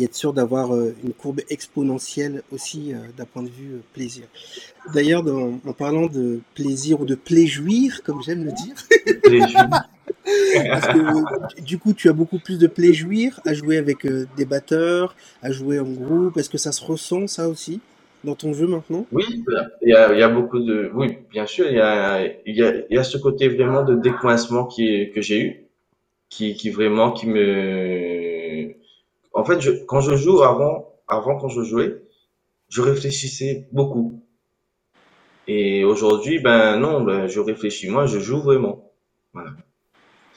être 0.00 0.14
sûr 0.16 0.32
d'avoir 0.32 0.74
euh, 0.74 0.92
une 1.04 1.12
courbe 1.12 1.40
exponentielle 1.50 2.42
aussi 2.50 2.92
d'un 3.16 3.26
point 3.26 3.44
de 3.44 3.48
vue 3.48 3.80
plaisir. 3.92 4.24
D'ailleurs, 4.92 5.22
en 5.24 5.72
parlant 5.72 6.06
de 6.06 6.40
plaisir 6.54 7.00
ou 7.00 7.04
de 7.04 7.14
pléjouir, 7.14 8.02
comme 8.02 8.20
j'aime 8.20 8.44
le 8.44 8.50
dire, 8.50 8.74
Parce 10.68 10.86
que 10.88 11.60
du 11.62 11.78
coup, 11.78 11.92
tu 11.92 12.08
as 12.08 12.12
beaucoup 12.12 12.38
plus 12.38 12.58
de 12.58 12.66
plaisir 12.66 13.40
à 13.44 13.54
jouer 13.54 13.76
avec 13.76 14.06
euh, 14.06 14.26
des 14.36 14.44
batteurs, 14.44 15.14
à 15.42 15.52
jouer 15.52 15.78
en 15.78 15.90
groupe. 15.90 16.36
Est-ce 16.36 16.50
que 16.50 16.58
ça 16.58 16.72
se 16.72 16.84
ressent, 16.84 17.26
ça 17.26 17.48
aussi, 17.48 17.80
dans 18.22 18.34
ton 18.34 18.52
jeu 18.52 18.66
maintenant? 18.66 19.06
Oui, 19.12 19.24
il 19.82 19.88
y, 19.88 19.94
a, 19.94 20.12
il 20.12 20.18
y 20.18 20.22
a 20.22 20.28
beaucoup 20.28 20.60
de. 20.60 20.90
Oui, 20.94 21.18
bien 21.30 21.46
sûr, 21.46 21.66
il 21.68 21.76
y 21.76 21.80
a, 21.80 22.24
il 22.46 22.56
y 22.56 22.62
a, 22.62 22.74
il 22.90 22.96
y 22.96 22.98
a 22.98 23.04
ce 23.04 23.18
côté 23.18 23.48
vraiment 23.48 23.82
de 23.82 23.94
décoincement 23.94 24.66
qui, 24.66 25.10
que 25.14 25.20
j'ai 25.20 25.40
eu, 25.40 25.66
qui, 26.30 26.54
qui 26.54 26.70
vraiment 26.70 27.12
qui 27.12 27.26
me. 27.26 28.13
En 29.34 29.44
fait, 29.44 29.60
je, 29.60 29.72
quand 29.86 30.00
je 30.00 30.16
joue 30.16 30.42
avant, 30.42 30.94
avant 31.08 31.38
quand 31.38 31.48
je 31.48 31.62
jouais, 31.62 32.02
je 32.70 32.82
réfléchissais 32.82 33.68
beaucoup. 33.72 34.22
Et 35.46 35.84
aujourd'hui, 35.84 36.38
ben 36.40 36.78
non, 36.78 37.02
ben, 37.02 37.26
je 37.26 37.40
réfléchis 37.40 37.90
moins, 37.90 38.06
je 38.06 38.18
joue 38.18 38.40
vraiment. 38.40 38.90
Voilà 39.34 39.50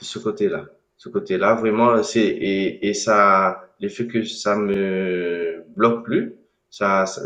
ce 0.01 0.20
côté-là. 0.20 0.66
Ce 0.98 1.10
côté-là, 1.10 1.56
vraiment, 1.56 2.01
c'est 2.04 2.25
et, 2.25 2.88
et 2.88 2.94
ça, 2.94 3.70
l'effet 3.80 4.08
que 4.08 4.24
ça 4.24 4.56
me 4.56 5.63
bloque 5.75 6.04
plus, 6.06 6.36
ça, 6.70 7.06
ça 7.06 7.22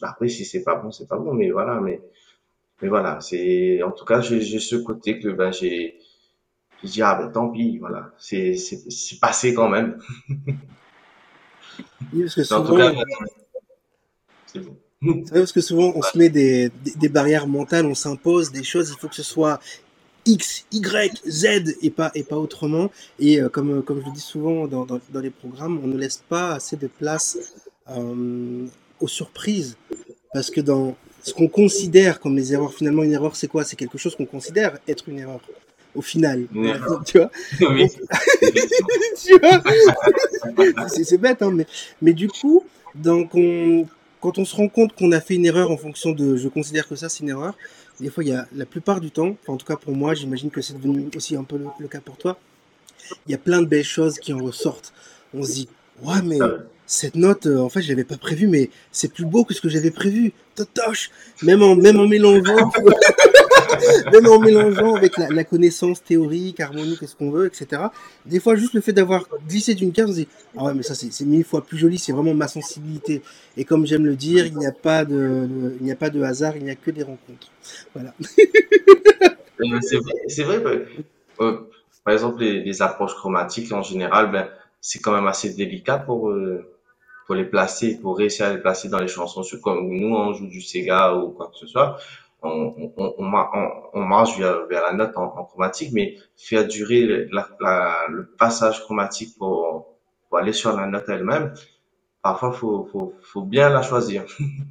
bah, 0.00 0.08
après 0.10 0.28
si 0.28 0.44
c'est 0.44 0.64
pas 0.64 0.76
bon, 0.76 0.90
c'est 0.90 1.08
pas 1.08 1.18
bon, 1.18 1.34
mais 1.34 1.50
voilà, 1.50 1.80
mais 1.80 2.00
mais 2.82 2.88
voilà, 2.88 3.20
c'est 3.20 3.82
en 3.82 3.92
tout 3.92 4.04
cas 4.04 4.20
j'ai 4.20 4.42
ce 4.60 4.76
côté 4.76 5.20
que 5.20 5.28
ben 5.28 5.52
j'ai 5.52 5.98
je 6.84 6.88
dis 6.90 7.02
ah 7.02 7.14
ben 7.16 7.30
tant 7.32 7.50
pis, 7.50 7.78
voilà, 7.78 8.12
c'est 8.18 8.56
c'est 8.56 9.20
passé 9.20 9.54
quand 9.54 9.68
même. 9.68 9.98
oui, 12.12 12.22
parce 12.22 12.34
que 12.34 12.44
souvent, 12.44 12.76
cas, 12.76 12.92
bon. 15.00 15.22
Vrai 15.22 15.40
parce 15.40 15.52
que 15.52 15.60
souvent 15.60 15.92
on 15.96 16.02
se 16.02 16.16
met 16.16 16.28
des, 16.28 16.70
des, 16.84 16.92
des 16.96 17.08
barrières 17.08 17.46
mentales, 17.46 17.86
on 17.86 17.94
s'impose 17.94 18.52
des 18.52 18.62
choses, 18.62 18.90
il 18.90 19.00
faut 19.00 19.08
que 19.08 19.16
ce 19.16 19.22
soit 19.24 19.60
X, 20.26 20.66
Y, 20.70 21.22
Z 21.28 21.76
et 21.82 21.90
pas, 21.90 22.10
et 22.14 22.22
pas 22.22 22.36
autrement. 22.36 22.90
Et 23.18 23.40
euh, 23.40 23.48
comme, 23.48 23.82
comme 23.82 24.00
je 24.00 24.06
le 24.06 24.12
dis 24.12 24.20
souvent 24.20 24.66
dans, 24.66 24.84
dans, 24.84 25.00
dans, 25.10 25.20
les 25.20 25.30
programmes, 25.30 25.80
on 25.82 25.86
ne 25.86 25.96
laisse 25.96 26.22
pas 26.28 26.54
assez 26.54 26.76
de 26.76 26.86
place 26.86 27.38
euh, 27.90 28.66
aux 29.00 29.08
surprises. 29.08 29.76
Parce 30.32 30.50
que 30.50 30.60
dans 30.60 30.96
ce 31.22 31.34
qu'on 31.34 31.48
considère 31.48 32.20
comme 32.20 32.36
les 32.36 32.52
erreurs, 32.52 32.72
finalement, 32.72 33.02
une 33.02 33.12
erreur, 33.12 33.36
c'est 33.36 33.48
quoi? 33.48 33.64
C'est 33.64 33.76
quelque 33.76 33.98
chose 33.98 34.16
qu'on 34.16 34.26
considère 34.26 34.78
être 34.88 35.08
une 35.08 35.18
erreur. 35.18 35.40
Au 35.94 36.00
final, 36.00 36.46
tu 37.06 37.18
vois, 37.18 37.30
c'est 40.86 41.18
bête, 41.18 41.42
hein, 41.42 41.50
mais, 41.52 41.66
mais 42.00 42.14
du 42.14 42.28
coup, 42.28 42.64
donc 42.94 43.34
on, 43.34 43.86
quand 44.20 44.38
on 44.38 44.46
se 44.46 44.56
rend 44.56 44.68
compte 44.68 44.94
qu'on 44.94 45.12
a 45.12 45.20
fait 45.20 45.34
une 45.34 45.44
erreur 45.44 45.70
en 45.70 45.76
fonction 45.76 46.12
de 46.12 46.36
je 46.36 46.48
considère 46.48 46.88
que 46.88 46.96
ça 46.96 47.10
c'est 47.10 47.20
une 47.20 47.28
erreur, 47.28 47.54
des 48.00 48.10
fois, 48.10 48.24
il 48.24 48.30
y 48.30 48.34
a 48.34 48.46
la 48.54 48.66
plupart 48.66 49.00
du 49.00 49.10
temps, 49.10 49.36
en 49.46 49.56
tout 49.56 49.66
cas 49.66 49.76
pour 49.76 49.94
moi, 49.94 50.14
j'imagine 50.14 50.50
que 50.50 50.60
c'est 50.60 50.74
devenu 50.74 51.08
aussi 51.14 51.36
un 51.36 51.44
peu 51.44 51.58
le, 51.78 51.88
cas 51.88 52.00
pour 52.00 52.16
toi, 52.16 52.38
il 53.26 53.32
y 53.32 53.34
a 53.34 53.38
plein 53.38 53.60
de 53.60 53.66
belles 53.66 53.84
choses 53.84 54.18
qui 54.18 54.32
en 54.32 54.42
ressortent. 54.42 54.92
On 55.34 55.42
se 55.42 55.52
dit, 55.52 55.68
ouais, 56.02 56.22
mais 56.24 56.38
cette 56.86 57.14
note, 57.14 57.46
euh, 57.46 57.58
en 57.58 57.68
fait, 57.68 57.80
je 57.80 57.88
l'avais 57.88 58.04
pas 58.04 58.16
prévu, 58.16 58.48
mais 58.48 58.70
c'est 58.90 59.12
plus 59.12 59.24
beau 59.24 59.44
que 59.44 59.54
ce 59.54 59.60
que 59.60 59.68
j'avais 59.68 59.90
prévu. 59.90 60.32
Totoche! 60.54 61.10
Même 61.42 61.62
en, 61.62 61.74
même 61.74 61.98
en 61.98 62.06
mélangeant, 62.06 62.70
même 64.12 64.26
en 64.26 64.38
mélangeant 64.38 64.94
avec 64.94 65.16
la, 65.16 65.44
connaissance 65.44 66.02
théorique, 66.02 66.60
harmonique, 66.60 67.06
ce 67.06 67.14
qu'on 67.14 67.30
veut, 67.30 67.46
etc. 67.46 67.82
Des 68.26 68.40
fois, 68.40 68.56
juste 68.56 68.74
le 68.74 68.80
fait 68.80 68.92
d'avoir 68.92 69.24
glissé 69.48 69.74
d'une 69.74 69.92
case, 69.92 70.24
ah 70.56 70.64
ouais, 70.64 70.74
mais 70.74 70.82
ça, 70.82 70.94
c'est 70.94 71.24
mille 71.24 71.44
fois 71.44 71.64
plus 71.64 71.78
joli, 71.78 71.98
c'est 71.98 72.12
vraiment 72.12 72.34
ma 72.34 72.48
sensibilité. 72.48 73.22
Et 73.56 73.64
comme 73.64 73.86
j'aime 73.86 74.06
le 74.06 74.16
dire, 74.16 74.46
il 74.46 74.56
n'y 74.56 74.66
a 74.66 74.72
pas 74.72 75.04
de, 75.04 75.48
a 75.90 75.96
pas 75.96 76.10
de 76.10 76.22
hasard, 76.22 76.56
il 76.56 76.64
n'y 76.64 76.70
a 76.70 76.74
que 76.74 76.90
des 76.90 77.02
rencontres. 77.02 77.48
Voilà. 77.94 78.14
Euh, 79.60 79.78
c'est 80.26 80.42
vrai, 80.42 80.58
vrai 80.58 80.86
euh, 81.40 81.58
par 82.04 82.14
exemple, 82.14 82.42
les, 82.42 82.82
approches 82.82 83.14
chromatiques, 83.14 83.70
en 83.70 83.82
général, 83.82 84.32
ben, 84.32 84.48
c'est 84.80 84.98
quand 84.98 85.12
même 85.12 85.28
assez 85.28 85.54
délicat 85.54 85.98
pour, 85.98 86.32
pour 87.26 87.34
les 87.34 87.44
placer, 87.44 87.98
pour 88.00 88.18
réussir 88.18 88.46
à 88.46 88.52
les 88.52 88.60
placer 88.60 88.88
dans 88.88 88.98
les 88.98 89.08
chansons. 89.08 89.42
Comme 89.62 89.88
nous, 89.88 90.14
on 90.14 90.32
joue 90.32 90.48
du 90.48 90.60
Sega 90.60 91.14
ou 91.14 91.30
quoi 91.30 91.48
que 91.48 91.58
ce 91.58 91.66
soit, 91.66 91.98
on, 92.42 92.92
on, 92.96 93.14
on, 93.92 94.04
marche 94.04 94.38
vers, 94.38 94.66
vers, 94.66 94.82
la 94.82 94.92
note 94.92 95.16
en, 95.16 95.44
chromatique, 95.44 95.90
mais 95.92 96.16
faire 96.36 96.66
durer 96.66 97.26
la, 97.30 97.48
la, 97.60 97.96
le 98.08 98.26
passage 98.26 98.80
chromatique 98.80 99.36
pour, 99.38 99.96
pour 100.28 100.38
aller 100.38 100.52
sur 100.52 100.76
la 100.76 100.86
note 100.86 101.04
elle-même, 101.08 101.54
parfois 102.22 102.52
faut, 102.52 102.88
faut, 102.90 103.14
faut 103.22 103.42
bien 103.42 103.68
la 103.70 103.82
choisir. 103.82 104.24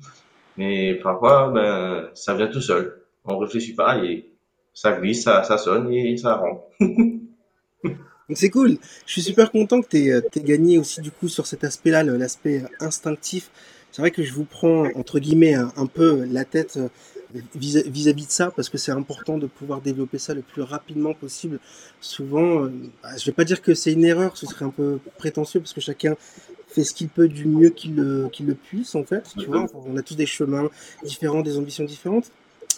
mais 0.57 0.95
parfois, 0.95 1.49
ben, 1.49 2.09
ça 2.13 2.33
vient 2.33 2.47
tout 2.47 2.61
seul. 2.61 3.01
On 3.25 3.37
réfléchit 3.37 3.75
pas 3.75 3.97
et 4.03 4.31
ça 4.73 4.93
glisse, 4.93 5.23
ça, 5.23 5.43
ça 5.43 5.57
sonne 5.57 5.91
et 5.91 6.17
ça 6.17 6.35
rentre. 6.35 6.63
c'est 8.33 8.49
cool. 8.49 8.77
Je 9.05 9.11
suis 9.11 9.21
super 9.21 9.51
content 9.51 9.81
que 9.81 9.87
tu 9.87 9.97
aies, 9.97 10.13
euh, 10.13 10.21
gagné 10.37 10.77
aussi 10.77 11.01
du 11.01 11.11
coup 11.11 11.27
sur 11.27 11.45
cet 11.45 11.63
aspect-là, 11.63 12.03
l'aspect 12.03 12.63
instinctif. 12.79 13.49
C'est 13.91 14.01
vrai 14.01 14.11
que 14.11 14.23
je 14.23 14.33
vous 14.33 14.45
prends 14.45 14.85
entre 14.95 15.19
guillemets 15.19 15.53
un, 15.53 15.85
peu 15.85 16.23
la 16.25 16.45
tête 16.45 16.79
vis-à-vis 17.55 18.25
de 18.25 18.31
ça 18.31 18.51
parce 18.51 18.69
que 18.69 18.77
c'est 18.77 18.91
important 18.91 19.37
de 19.37 19.47
pouvoir 19.47 19.81
développer 19.81 20.17
ça 20.17 20.33
le 20.33 20.41
plus 20.41 20.61
rapidement 20.61 21.13
possible. 21.13 21.59
Souvent, 21.99 22.63
euh, 22.63 22.71
bah, 23.03 23.09
je 23.17 23.25
vais 23.25 23.31
pas 23.31 23.43
dire 23.43 23.61
que 23.61 23.73
c'est 23.73 23.93
une 23.93 24.05
erreur, 24.05 24.37
ce 24.37 24.45
serait 24.45 24.65
un 24.65 24.69
peu 24.69 24.99
prétentieux 25.17 25.59
parce 25.59 25.73
que 25.73 25.81
chacun 25.81 26.15
fait 26.67 26.83
ce 26.83 26.93
qu'il 26.93 27.09
peut 27.09 27.27
du 27.27 27.45
mieux 27.45 27.69
qu'il 27.69 27.95
le, 27.95 28.29
puisse 28.55 28.95
en 28.95 29.03
fait. 29.03 29.23
Tu 29.37 29.45
vois, 29.45 29.67
on 29.73 29.97
a 29.97 30.01
tous 30.01 30.15
des 30.15 30.25
chemins 30.25 30.69
différents, 31.03 31.41
des 31.41 31.57
ambitions 31.57 31.83
différentes, 31.83 32.31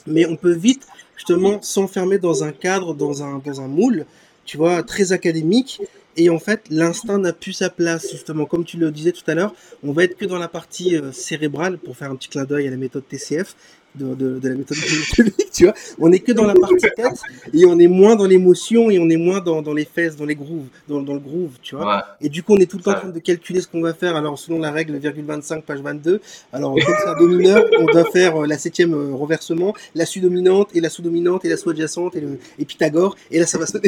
mais 0.07 0.25
on 0.25 0.35
peut 0.35 0.53
vite 0.53 0.87
justement 1.15 1.61
s'enfermer 1.61 2.17
dans 2.17 2.43
un 2.43 2.51
cadre, 2.51 2.93
dans 2.93 3.23
un, 3.23 3.39
dans 3.39 3.61
un 3.61 3.67
moule 3.67 4.05
tu 4.45 4.57
vois, 4.57 4.83
très 4.83 5.11
académique. 5.11 5.81
Et 6.15 6.29
en 6.29 6.39
fait, 6.39 6.61
l'instinct 6.69 7.17
n'a 7.17 7.33
plus 7.33 7.53
sa 7.53 7.69
place, 7.69 8.11
justement. 8.11 8.45
Comme 8.45 8.65
tu 8.65 8.77
le 8.77 8.91
disais 8.91 9.11
tout 9.11 9.23
à 9.27 9.33
l'heure, 9.33 9.55
on 9.83 9.93
va 9.93 10.03
être 10.03 10.15
que 10.15 10.25
dans 10.25 10.37
la 10.37 10.47
partie 10.47 10.95
euh, 10.95 11.11
cérébrale, 11.11 11.79
pour 11.79 11.97
faire 11.97 12.11
un 12.11 12.15
petit 12.15 12.29
clin 12.29 12.43
d'œil 12.43 12.67
à 12.67 12.71
la 12.71 12.77
méthode 12.77 13.07
TCF, 13.07 13.55
de, 13.95 14.15
de, 14.15 14.39
de 14.39 14.49
la 14.49 14.55
méthode 14.55 14.77
tu 15.53 15.65
vois. 15.65 15.73
On 15.99 16.11
est 16.11 16.19
que 16.19 16.31
dans 16.31 16.45
la 16.45 16.53
partie 16.55 16.87
tête 16.95 17.21
et 17.53 17.65
on 17.65 17.77
est 17.79 17.87
moins 17.87 18.15
dans 18.15 18.25
l'émotion 18.25 18.89
et 18.89 18.99
on 18.99 19.09
est 19.09 19.17
moins 19.17 19.39
dans, 19.39 19.61
dans 19.61 19.73
les 19.73 19.85
fesses, 19.85 20.15
dans 20.15 20.25
les 20.25 20.35
grooves, 20.35 20.67
dans, 20.87 21.01
dans 21.01 21.13
le 21.13 21.19
groove, 21.19 21.51
tu 21.61 21.75
vois. 21.75 22.05
Et 22.21 22.29
du 22.29 22.43
coup, 22.43 22.53
on 22.53 22.57
est 22.57 22.65
tout 22.65 22.77
le 22.77 22.83
temps 22.83 22.91
en 22.91 22.99
train 22.99 23.09
de 23.09 23.19
calculer 23.19 23.61
ce 23.61 23.67
qu'on 23.67 23.81
va 23.81 23.93
faire. 23.93 24.15
Alors, 24.15 24.37
selon 24.39 24.59
la 24.59 24.71
règle 24.71 24.99
25, 24.99 25.63
page 25.63 25.79
22, 25.79 26.21
alors, 26.51 26.73
comme 26.73 26.95
c'est 27.01 27.09
un 27.09 27.17
domineur, 27.17 27.63
on 27.79 27.85
doit 27.85 28.05
faire 28.05 28.43
euh, 28.43 28.47
la 28.47 28.57
septième 28.57 28.93
euh, 28.93 29.13
renversement, 29.13 29.73
la 29.95 30.05
sous-dominante 30.05 30.69
et 30.73 30.81
la 30.81 30.89
sous-dominante 30.89 31.45
et 31.45 31.49
la 31.49 31.57
sous-adjacente 31.57 32.15
et, 32.15 32.21
le, 32.21 32.39
et 32.57 32.65
Pythagore. 32.65 33.15
Et 33.31 33.39
là, 33.39 33.45
ça 33.45 33.57
va 33.57 33.65
se 33.65 33.73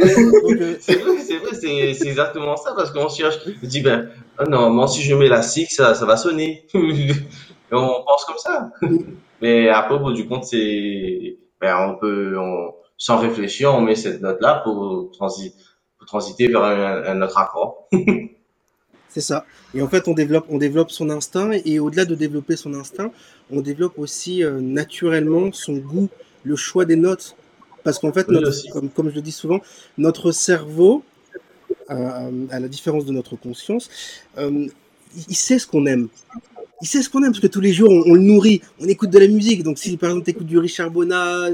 euh, 0.00 0.76
c'est 0.80 0.94
vrai, 0.94 1.16
c'est 1.20 1.36
vrai, 1.36 1.94
c'est 1.94 2.08
exactement 2.08 2.56
ça 2.56 2.72
parce 2.74 2.90
qu'on 2.90 3.08
cherche. 3.08 3.38
Je 3.62 3.66
dis, 3.66 3.80
ben, 3.80 4.08
oh 4.38 4.44
non, 4.48 4.70
moi, 4.70 4.88
si 4.88 5.02
je 5.02 5.14
mets 5.14 5.28
la 5.28 5.42
six, 5.42 5.66
ça, 5.70 5.94
ça 5.94 6.06
va 6.06 6.16
sonner. 6.16 6.64
on 7.76 8.04
pense 8.04 8.24
comme 8.24 8.38
ça. 8.38 8.70
Mais 9.42 9.68
après, 9.68 9.94
au 9.94 10.00
bout 10.00 10.12
du 10.12 10.26
compte, 10.26 10.44
c'est, 10.44 11.38
ben, 11.60 11.76
on 11.88 11.98
peut, 11.98 12.38
on, 12.38 12.74
sans 12.98 13.18
réfléchir, 13.18 13.74
on 13.74 13.80
met 13.80 13.96
cette 13.96 14.20
note-là 14.20 14.60
pour, 14.62 15.10
transi 15.12 15.54
pour 15.98 16.06
transiter 16.06 16.48
vers 16.48 16.62
un, 16.62 17.22
autre 17.22 17.38
accord. 17.38 17.88
c'est 19.08 19.20
ça. 19.20 19.44
Et 19.74 19.82
en 19.82 19.88
fait, 19.88 20.08
on 20.08 20.14
développe, 20.14 20.46
on 20.48 20.58
développe 20.58 20.90
son 20.90 21.10
instinct 21.10 21.50
et 21.52 21.78
au-delà 21.78 22.04
de 22.04 22.14
développer 22.14 22.56
son 22.56 22.74
instinct, 22.74 23.10
on 23.50 23.60
développe 23.60 23.98
aussi 23.98 24.44
euh, 24.44 24.60
naturellement 24.60 25.50
son 25.52 25.76
goût, 25.76 26.08
le 26.44 26.56
choix 26.56 26.84
des 26.84 26.96
notes. 26.96 27.36
Parce 27.84 27.98
qu'en 27.98 28.12
fait, 28.12 28.26
comme, 28.72 28.90
comme, 28.90 29.08
je 29.08 29.14
le 29.14 29.22
dis 29.22 29.32
souvent, 29.32 29.60
notre 29.96 30.32
cerveau, 30.32 31.02
euh, 31.90 32.46
à 32.50 32.60
la 32.60 32.68
différence 32.68 33.06
de 33.06 33.12
notre 33.12 33.36
conscience, 33.36 33.90
euh, 34.36 34.66
il 35.28 35.36
sait 35.36 35.58
ce 35.58 35.66
qu'on 35.66 35.86
aime. 35.86 36.08
Il 36.82 36.86
sait 36.86 37.02
ce 37.02 37.10
qu'on 37.10 37.22
aime 37.22 37.30
parce 37.30 37.40
que 37.40 37.46
tous 37.46 37.60
les 37.60 37.72
jours 37.72 37.90
on, 37.90 38.14
le 38.14 38.20
nourrit, 38.20 38.60
on 38.80 38.86
écoute 38.86 39.10
de 39.10 39.18
la 39.18 39.28
musique. 39.28 39.62
Donc 39.62 39.78
si 39.78 39.96
par 39.96 40.10
exemple 40.10 40.24
tu 40.24 40.30
écoutes 40.30 40.46
du 40.46 40.58
Richard 40.58 40.90
Bonnat 40.90 41.50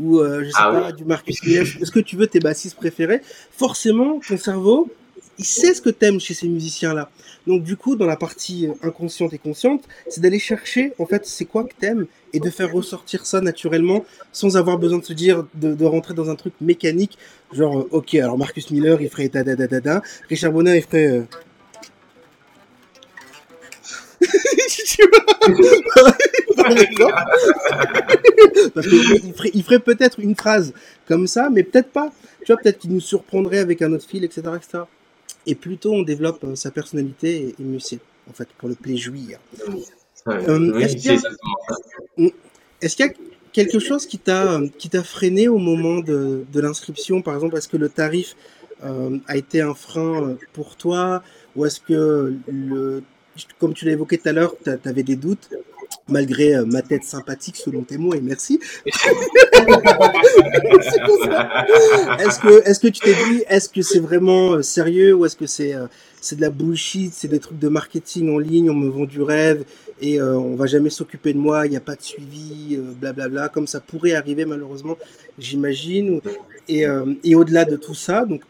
ou 0.00 0.20
je 0.22 0.46
sais 0.46 0.52
ah 0.56 0.72
pas 0.72 0.92
du 0.92 1.04
Marcus 1.04 1.42
Miller, 1.44 1.66
est-ce 1.80 1.90
que 1.90 2.00
tu 2.00 2.16
veux 2.16 2.26
tes 2.26 2.40
bassistes 2.40 2.76
préférés? 2.76 3.20
Forcément, 3.50 4.20
ton 4.26 4.38
cerveau, 4.38 4.90
il 5.38 5.44
sait 5.44 5.74
ce 5.74 5.80
que 5.80 5.90
t'aimes 5.90 6.20
chez 6.20 6.34
ces 6.34 6.48
musiciens-là. 6.48 7.10
Donc 7.46 7.62
du 7.64 7.76
coup, 7.76 7.96
dans 7.96 8.06
la 8.06 8.16
partie 8.16 8.68
inconsciente 8.82 9.32
et 9.32 9.38
consciente, 9.38 9.82
c'est 10.08 10.20
d'aller 10.20 10.38
chercher 10.38 10.92
en 10.98 11.06
fait 11.06 11.26
c'est 11.26 11.44
quoi 11.44 11.64
que 11.64 11.74
t'aimes 11.78 12.06
et 12.32 12.40
de 12.40 12.50
faire 12.50 12.72
ressortir 12.72 13.26
ça 13.26 13.40
naturellement 13.40 14.04
sans 14.32 14.56
avoir 14.56 14.78
besoin 14.78 14.98
de 14.98 15.04
se 15.04 15.12
dire 15.12 15.44
de, 15.54 15.84
rentrer 15.84 16.14
dans 16.14 16.30
un 16.30 16.36
truc 16.36 16.54
mécanique 16.60 17.18
genre 17.52 17.86
ok 17.90 18.14
alors 18.14 18.38
Marcus 18.38 18.70
Miller 18.70 19.00
il 19.02 19.10
ferait 19.10 19.28
da 19.28 19.42
da 19.42 19.56
da 19.56 19.66
da 19.66 19.80
da 19.80 20.02
Richard 20.30 20.52
Bonnat 20.52 20.76
il 20.76 20.82
ferait 20.82 21.10
euh, 21.10 21.22
Parce 28.74 28.86
qu'il 28.86 29.34
ferait, 29.34 29.50
il 29.54 29.62
ferait 29.62 29.78
peut-être 29.78 30.20
une 30.20 30.36
phrase 30.36 30.72
comme 31.06 31.26
ça, 31.26 31.50
mais 31.50 31.62
peut-être 31.62 31.90
pas. 31.90 32.12
Tu 32.44 32.52
vois, 32.52 32.60
peut-être 32.62 32.78
qu'il 32.78 32.92
nous 32.92 33.00
surprendrait 33.00 33.58
avec 33.58 33.82
un 33.82 33.92
autre 33.92 34.06
fil, 34.06 34.24
etc., 34.24 34.42
etc. 34.56 34.84
Et 35.46 35.54
plutôt 35.54 35.92
on 35.92 36.02
développe 36.02 36.44
euh, 36.44 36.54
sa 36.54 36.70
personnalité 36.70 37.54
et, 37.58 37.62
mieux 37.62 37.80
c'est, 37.80 37.98
en 38.30 38.32
fait, 38.32 38.48
pour 38.58 38.68
le 38.68 38.74
plaisir. 38.74 39.38
Euh, 40.28 40.78
est-ce 40.78 40.96
qu'il 42.96 43.06
y, 43.06 43.08
a 43.08 43.12
quelque 43.52 43.80
chose 43.80 44.06
qui 44.06 44.18
t'a 44.18 44.60
qui 44.78 44.88
t'a 44.88 45.02
freiné 45.02 45.48
au 45.48 45.58
moment 45.58 45.98
de, 45.98 46.44
de 46.52 46.60
l'inscription, 46.60 47.22
par 47.22 47.34
exemple, 47.34 47.56
est-ce 47.56 47.68
que 47.68 47.76
le 47.76 47.88
tarif 47.88 48.36
euh, 48.84 49.18
a 49.26 49.36
été 49.36 49.60
un 49.60 49.74
frein 49.74 50.36
pour 50.52 50.76
toi, 50.76 51.22
ou 51.56 51.66
est-ce 51.66 51.80
que 51.80 52.34
le 52.46 53.02
comme 53.58 53.74
tu 53.74 53.84
l'as 53.84 53.92
évoqué 53.92 54.18
tout 54.18 54.28
à 54.28 54.32
l'heure, 54.32 54.54
tu 54.64 54.88
avais 54.88 55.02
des 55.02 55.16
doutes, 55.16 55.48
malgré 56.08 56.54
euh, 56.54 56.64
ma 56.64 56.82
tête 56.82 57.04
sympathique 57.04 57.56
selon 57.56 57.82
tes 57.82 57.98
mots, 57.98 58.14
et 58.14 58.20
merci. 58.20 58.60
est-ce 58.86 58.98
que, 62.40 62.68
est-ce 62.68 62.80
que 62.80 62.88
tu 62.88 63.00
t'es 63.00 63.14
dit, 63.14 63.44
est-ce 63.48 63.68
que 63.68 63.82
c'est 63.82 64.00
vraiment 64.00 64.52
euh, 64.52 64.62
sérieux 64.62 65.14
ou 65.14 65.24
est-ce 65.26 65.36
que 65.36 65.46
c'est 65.46 65.74
euh, 65.74 65.86
c'est 66.20 66.36
de 66.36 66.40
la 66.40 66.50
bullshit, 66.50 67.12
c'est 67.12 67.28
des 67.28 67.40
trucs 67.40 67.58
de 67.58 67.68
marketing 67.68 68.32
en 68.32 68.38
ligne, 68.38 68.70
on 68.70 68.74
me 68.74 68.88
vend 68.88 69.04
du 69.06 69.22
rêve 69.22 69.64
et 70.00 70.22
on 70.22 70.54
va 70.54 70.66
jamais 70.66 70.90
s'occuper 70.90 71.32
de 71.32 71.38
moi, 71.38 71.66
il 71.66 71.70
n'y 71.70 71.76
a 71.76 71.80
pas 71.80 71.96
de 71.96 72.02
suivi, 72.02 72.76
blablabla, 72.76 73.12
bla 73.12 73.28
bla, 73.28 73.48
comme 73.48 73.66
ça 73.66 73.80
pourrait 73.80 74.14
arriver 74.14 74.44
malheureusement, 74.44 74.96
j'imagine. 75.38 76.20
Et, 76.68 76.84
et 77.24 77.34
au-delà 77.34 77.64
de 77.64 77.74
tout 77.74 77.94
ça, 77.94 78.24
donc 78.24 78.42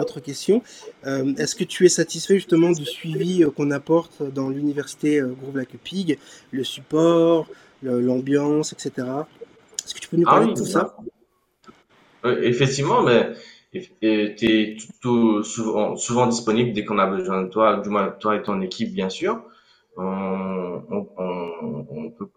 autre 0.00 0.20
question. 0.20 0.62
Euh, 1.06 1.34
est-ce 1.36 1.54
que 1.54 1.64
tu 1.64 1.84
es 1.86 1.88
satisfait 1.88 2.34
justement 2.34 2.70
du 2.70 2.84
suivi 2.84 3.42
euh, 3.42 3.50
qu'on 3.50 3.70
apporte 3.70 4.22
dans 4.22 4.48
l'université 4.48 5.20
euh, 5.20 5.28
Groove 5.28 5.56
Like 5.56 5.76
Pig, 5.82 6.18
le 6.50 6.64
support, 6.64 7.46
l'ambiance, 7.82 8.72
etc. 8.72 9.06
Est-ce 9.84 9.94
que 9.94 10.00
tu 10.00 10.08
peux 10.08 10.16
nous 10.16 10.24
parler 10.24 10.46
ah 10.48 10.52
de 10.52 10.58
tout 10.58 10.66
ça, 10.66 10.96
Effectivement, 12.42 13.02
mais 13.02 13.32
tu 13.72 13.88
es 14.02 14.76
tout, 15.00 15.42
souvent, 15.44 15.96
souvent, 15.96 16.26
disponible 16.26 16.72
dès 16.72 16.84
qu'on 16.84 16.98
a 16.98 17.06
besoin 17.06 17.42
de 17.42 17.48
toi, 17.48 17.76
du 17.76 17.88
moins 17.88 18.10
toi 18.10 18.36
et 18.36 18.42
ton 18.42 18.60
équipe, 18.60 18.92
bien 18.92 19.08
sûr. 19.08 19.42
On, 19.96 21.06
peut, 22.18 22.28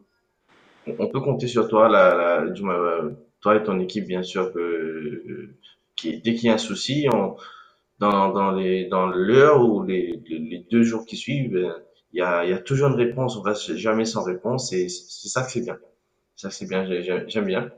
on 1.00 1.08
peut 1.08 1.22
compter 1.22 1.48
sur 1.48 1.68
toi, 1.68 1.90
la, 1.90 2.48
du 2.48 2.62
moins, 2.62 3.12
toi 3.42 3.56
et 3.56 3.64
ton 3.64 3.80
équipe, 3.80 4.06
bien 4.06 4.24
sûr, 4.24 4.54
que 4.54 5.50
dès 6.06 6.36
qu'il 6.36 6.46
y 6.46 6.50
a 6.50 6.56
un 6.56 6.58
souci, 6.58 7.08
on, 7.14 7.36
dans, 8.00 8.30
dans 8.34 8.52
les 8.52 8.86
dans 8.88 9.08
l'heure 9.08 9.64
ou 9.64 9.84
les, 9.84 10.22
les, 10.28 10.66
deux 10.72 10.84
jours 10.84 11.06
qui 11.06 11.18
suivent, 11.18 11.56
euh, 11.56 11.74
il 12.14 12.20
y 12.20 12.22
a, 12.24 12.46
y 12.46 12.54
a 12.54 12.60
toujours 12.60 12.90
une 12.90 12.96
réponse. 12.96 13.38
On 13.38 13.42
reste 13.42 13.76
jamais 13.78 14.06
sans 14.06 14.24
réponse 14.24 14.74
et 14.74 14.90
c'est 14.90 15.30
ça 15.30 15.44
que 15.44 15.52
c'est 15.52 15.62
bien. 15.62 15.78
Ça 16.36 16.50
c'est 16.52 16.68
bien, 16.68 16.86
j'aime 17.28 17.46
bien. 17.46 17.72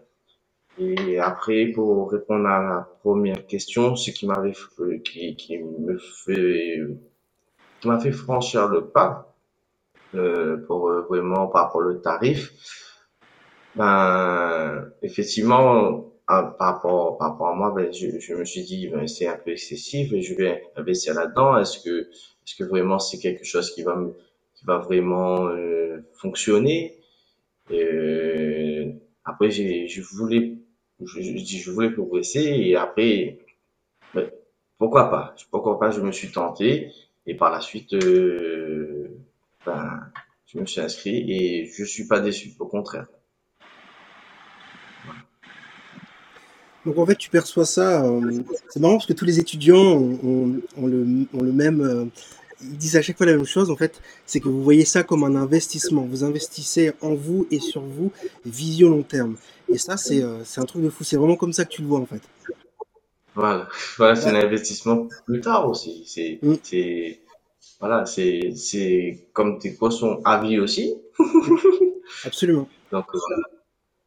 Et 0.80 1.20
après, 1.20 1.68
pour 1.68 2.12
répondre 2.12 2.48
à 2.48 2.62
la 2.64 2.90
première 3.04 3.46
question, 3.48 3.96
ce 3.96 4.12
qui 4.12 4.26
m'avait 4.28 4.54
qui, 5.04 5.36
qui 5.36 5.58
me 5.60 5.98
fait 6.00 6.82
qui 7.82 7.88
m'a 7.88 8.00
fait 8.00 8.12
franchir 8.12 8.68
le 8.70 8.88
pas 8.88 9.36
euh, 10.16 10.58
pour 10.68 10.90
euh, 10.90 11.02
vraiment 11.10 11.48
par 11.48 11.66
rapport 11.66 11.82
au 11.86 11.94
tarif, 11.94 12.54
ben 13.76 14.90
effectivement 15.02 16.13
ah, 16.28 16.56
par 16.58 16.76
rapport 16.76 17.18
par 17.18 17.32
rapport 17.32 17.48
à 17.50 17.56
moi, 17.56 17.72
ben, 17.76 17.92
je, 17.94 18.20
je 18.20 18.34
me 18.36 18.46
suis 18.46 18.64
dit 18.64 18.88
ben, 18.88 19.08
c'est 19.08 19.28
un 19.28 19.38
peu 19.38 19.52
excessif 19.52 20.14
et 20.14 20.22
je 20.22 20.36
vais 20.36 20.64
investir 20.76 21.14
là-dedans. 21.16 21.58
Est-ce 21.58 21.80
que 21.80 22.10
est-ce 22.46 22.56
que 22.56 22.64
vraiment 22.64 23.00
c'est 23.00 23.20
quelque 23.20 23.44
chose 23.46 23.72
qui 23.74 23.84
va 23.84 23.98
qui 24.56 24.66
va 24.66 24.78
vraiment 24.80 25.48
euh, 25.48 26.02
fonctionner? 26.14 26.98
Euh, 27.72 28.92
Après 29.26 29.52
je 29.52 30.02
voulais 30.16 30.58
je, 31.02 31.22
je, 31.22 31.38
je 31.38 31.72
voulais 31.72 31.92
progresser 31.92 32.42
et 32.44 32.76
après 32.76 33.40
ben, 34.14 34.30
pourquoi 34.78 35.10
pas? 35.12 35.36
Pourquoi 35.52 35.80
pas? 35.80 35.92
Je 35.92 36.02
me 36.02 36.12
suis 36.12 36.32
tenté 36.32 36.92
et 37.28 37.36
par 37.36 37.52
la 37.52 37.62
suite 37.62 37.94
euh, 37.96 39.10
ben 39.66 40.12
je 40.48 40.60
me 40.60 40.66
suis 40.66 40.82
inscrit 40.82 41.32
et 41.32 41.66
je 41.68 41.84
suis 41.86 42.08
pas 42.08 42.20
déçu 42.22 42.54
au 42.60 42.68
contraire. 42.68 43.08
Donc 46.86 46.98
en 46.98 47.06
fait, 47.06 47.16
tu 47.16 47.30
perçois 47.30 47.66
ça. 47.66 48.04
Euh, 48.04 48.42
c'est 48.70 48.80
marrant 48.80 48.96
parce 48.96 49.06
que 49.06 49.14
tous 49.14 49.26
les 49.26 49.40
étudiants 49.40 49.78
ont, 49.78 50.62
le, 50.78 51.28
le, 51.34 51.52
même. 51.52 51.82
Euh, 51.82 52.06
ils 52.62 52.78
disent 52.78 52.96
à 52.96 53.02
chaque 53.02 53.18
fois 53.18 53.26
la 53.26 53.36
même 53.36 53.46
chose. 53.46 53.72
En 53.72 53.76
fait, 53.76 54.02
c'est 54.26 54.40
que 54.40 54.50
vous 54.50 54.64
voyez 54.64 54.86
ça 54.86 55.04
comme 55.04 55.24
un 55.24 55.36
investissement. 55.36 56.06
Vous 56.10 56.24
investissez 56.24 56.94
en 57.02 57.14
vous 57.14 57.48
et 57.52 57.60
sur 57.60 57.82
vous, 57.82 58.12
vision 58.46 58.90
long 58.90 59.04
terme. 59.04 59.38
Et 59.70 59.78
ça, 59.78 59.98
c'est 59.98 60.22
euh, 60.22 60.44
un 60.58 60.66
truc 60.66 60.84
de 60.84 60.90
fou. 60.90 61.04
C'est 61.04 61.18
vraiment 61.18 61.36
comme 61.36 61.54
ça 61.54 61.66
que 61.66 61.72
tu 61.72 61.82
le 61.82 61.88
vois 61.88 62.00
en 62.00 62.06
fait. 62.06 62.22
Voilà, 63.36 63.68
voilà 63.98 64.16
c'est 64.16 64.30
un 64.30 64.36
investissement 64.36 65.08
plus 65.26 65.42
tard 65.42 65.68
aussi. 65.68 66.04
C'est 66.06 66.40
mm. 66.44 66.56
voilà, 67.80 68.06
c'est 68.06 69.28
comme 69.34 69.58
tes 69.58 69.72
poissons 69.72 70.22
à 70.24 70.42
vie 70.42 70.60
aussi. 70.60 70.96
Absolument. 72.26 72.68
Donc 72.92 73.06
voilà 73.12 73.53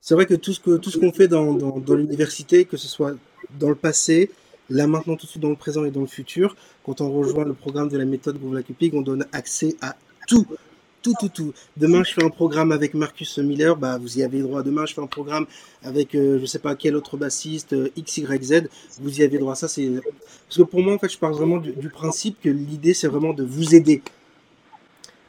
c'est 0.06 0.14
vrai 0.14 0.26
que 0.26 0.34
tout 0.34 0.52
ce 0.52 0.60
que 0.60 0.76
tout 0.76 0.88
ce 0.88 0.98
qu'on 0.98 1.10
fait 1.10 1.26
dans, 1.26 1.52
dans, 1.52 1.94
l'université, 1.96 2.64
que 2.64 2.76
ce 2.76 2.86
soit 2.86 3.16
dans 3.58 3.70
le 3.70 3.74
passé, 3.74 4.30
là 4.70 4.86
maintenant 4.86 5.16
tout 5.16 5.26
de 5.26 5.30
suite 5.30 5.42
dans 5.42 5.50
le 5.50 5.56
présent 5.56 5.84
et 5.84 5.90
dans 5.90 6.02
le 6.02 6.06
futur, 6.06 6.54
quand 6.84 7.00
on 7.00 7.10
rejoint 7.10 7.44
le 7.44 7.54
programme 7.54 7.88
de 7.88 7.98
la 7.98 8.04
méthode 8.04 8.38
Cupic, 8.64 8.94
on 8.94 9.00
donne 9.00 9.26
accès 9.32 9.74
à 9.82 9.96
tout. 10.28 10.46
Tout, 11.02 11.14
tout, 11.20 11.28
tout. 11.28 11.52
Demain, 11.76 12.02
je 12.04 12.14
fais 12.14 12.24
un 12.24 12.30
programme 12.30 12.70
avec 12.72 12.94
Marcus 12.94 13.38
Miller, 13.38 13.76
bah, 13.76 13.96
vous 13.98 14.18
y 14.18 14.24
avez 14.24 14.40
droit. 14.40 14.64
Demain, 14.64 14.86
je 14.86 14.94
fais 14.94 15.00
un 15.00 15.06
programme 15.06 15.46
avec, 15.84 16.16
euh, 16.16 16.40
je 16.40 16.46
sais 16.46 16.58
pas 16.58 16.74
quel 16.74 16.96
autre 16.96 17.16
bassiste, 17.16 17.74
euh, 17.74 17.90
XYZ, 17.96 18.68
vous 19.00 19.20
y 19.20 19.22
avez 19.22 19.38
droit. 19.38 19.54
Ça, 19.54 19.68
c'est, 19.68 19.88
parce 20.48 20.56
que 20.56 20.62
pour 20.62 20.82
moi, 20.82 20.94
en 20.94 20.98
fait, 20.98 21.12
je 21.12 21.18
parle 21.18 21.34
vraiment 21.34 21.58
du 21.58 21.90
principe 21.90 22.40
que 22.40 22.48
l'idée, 22.48 22.92
c'est 22.92 23.06
vraiment 23.06 23.34
de 23.34 23.44
vous 23.44 23.76
aider. 23.76 24.02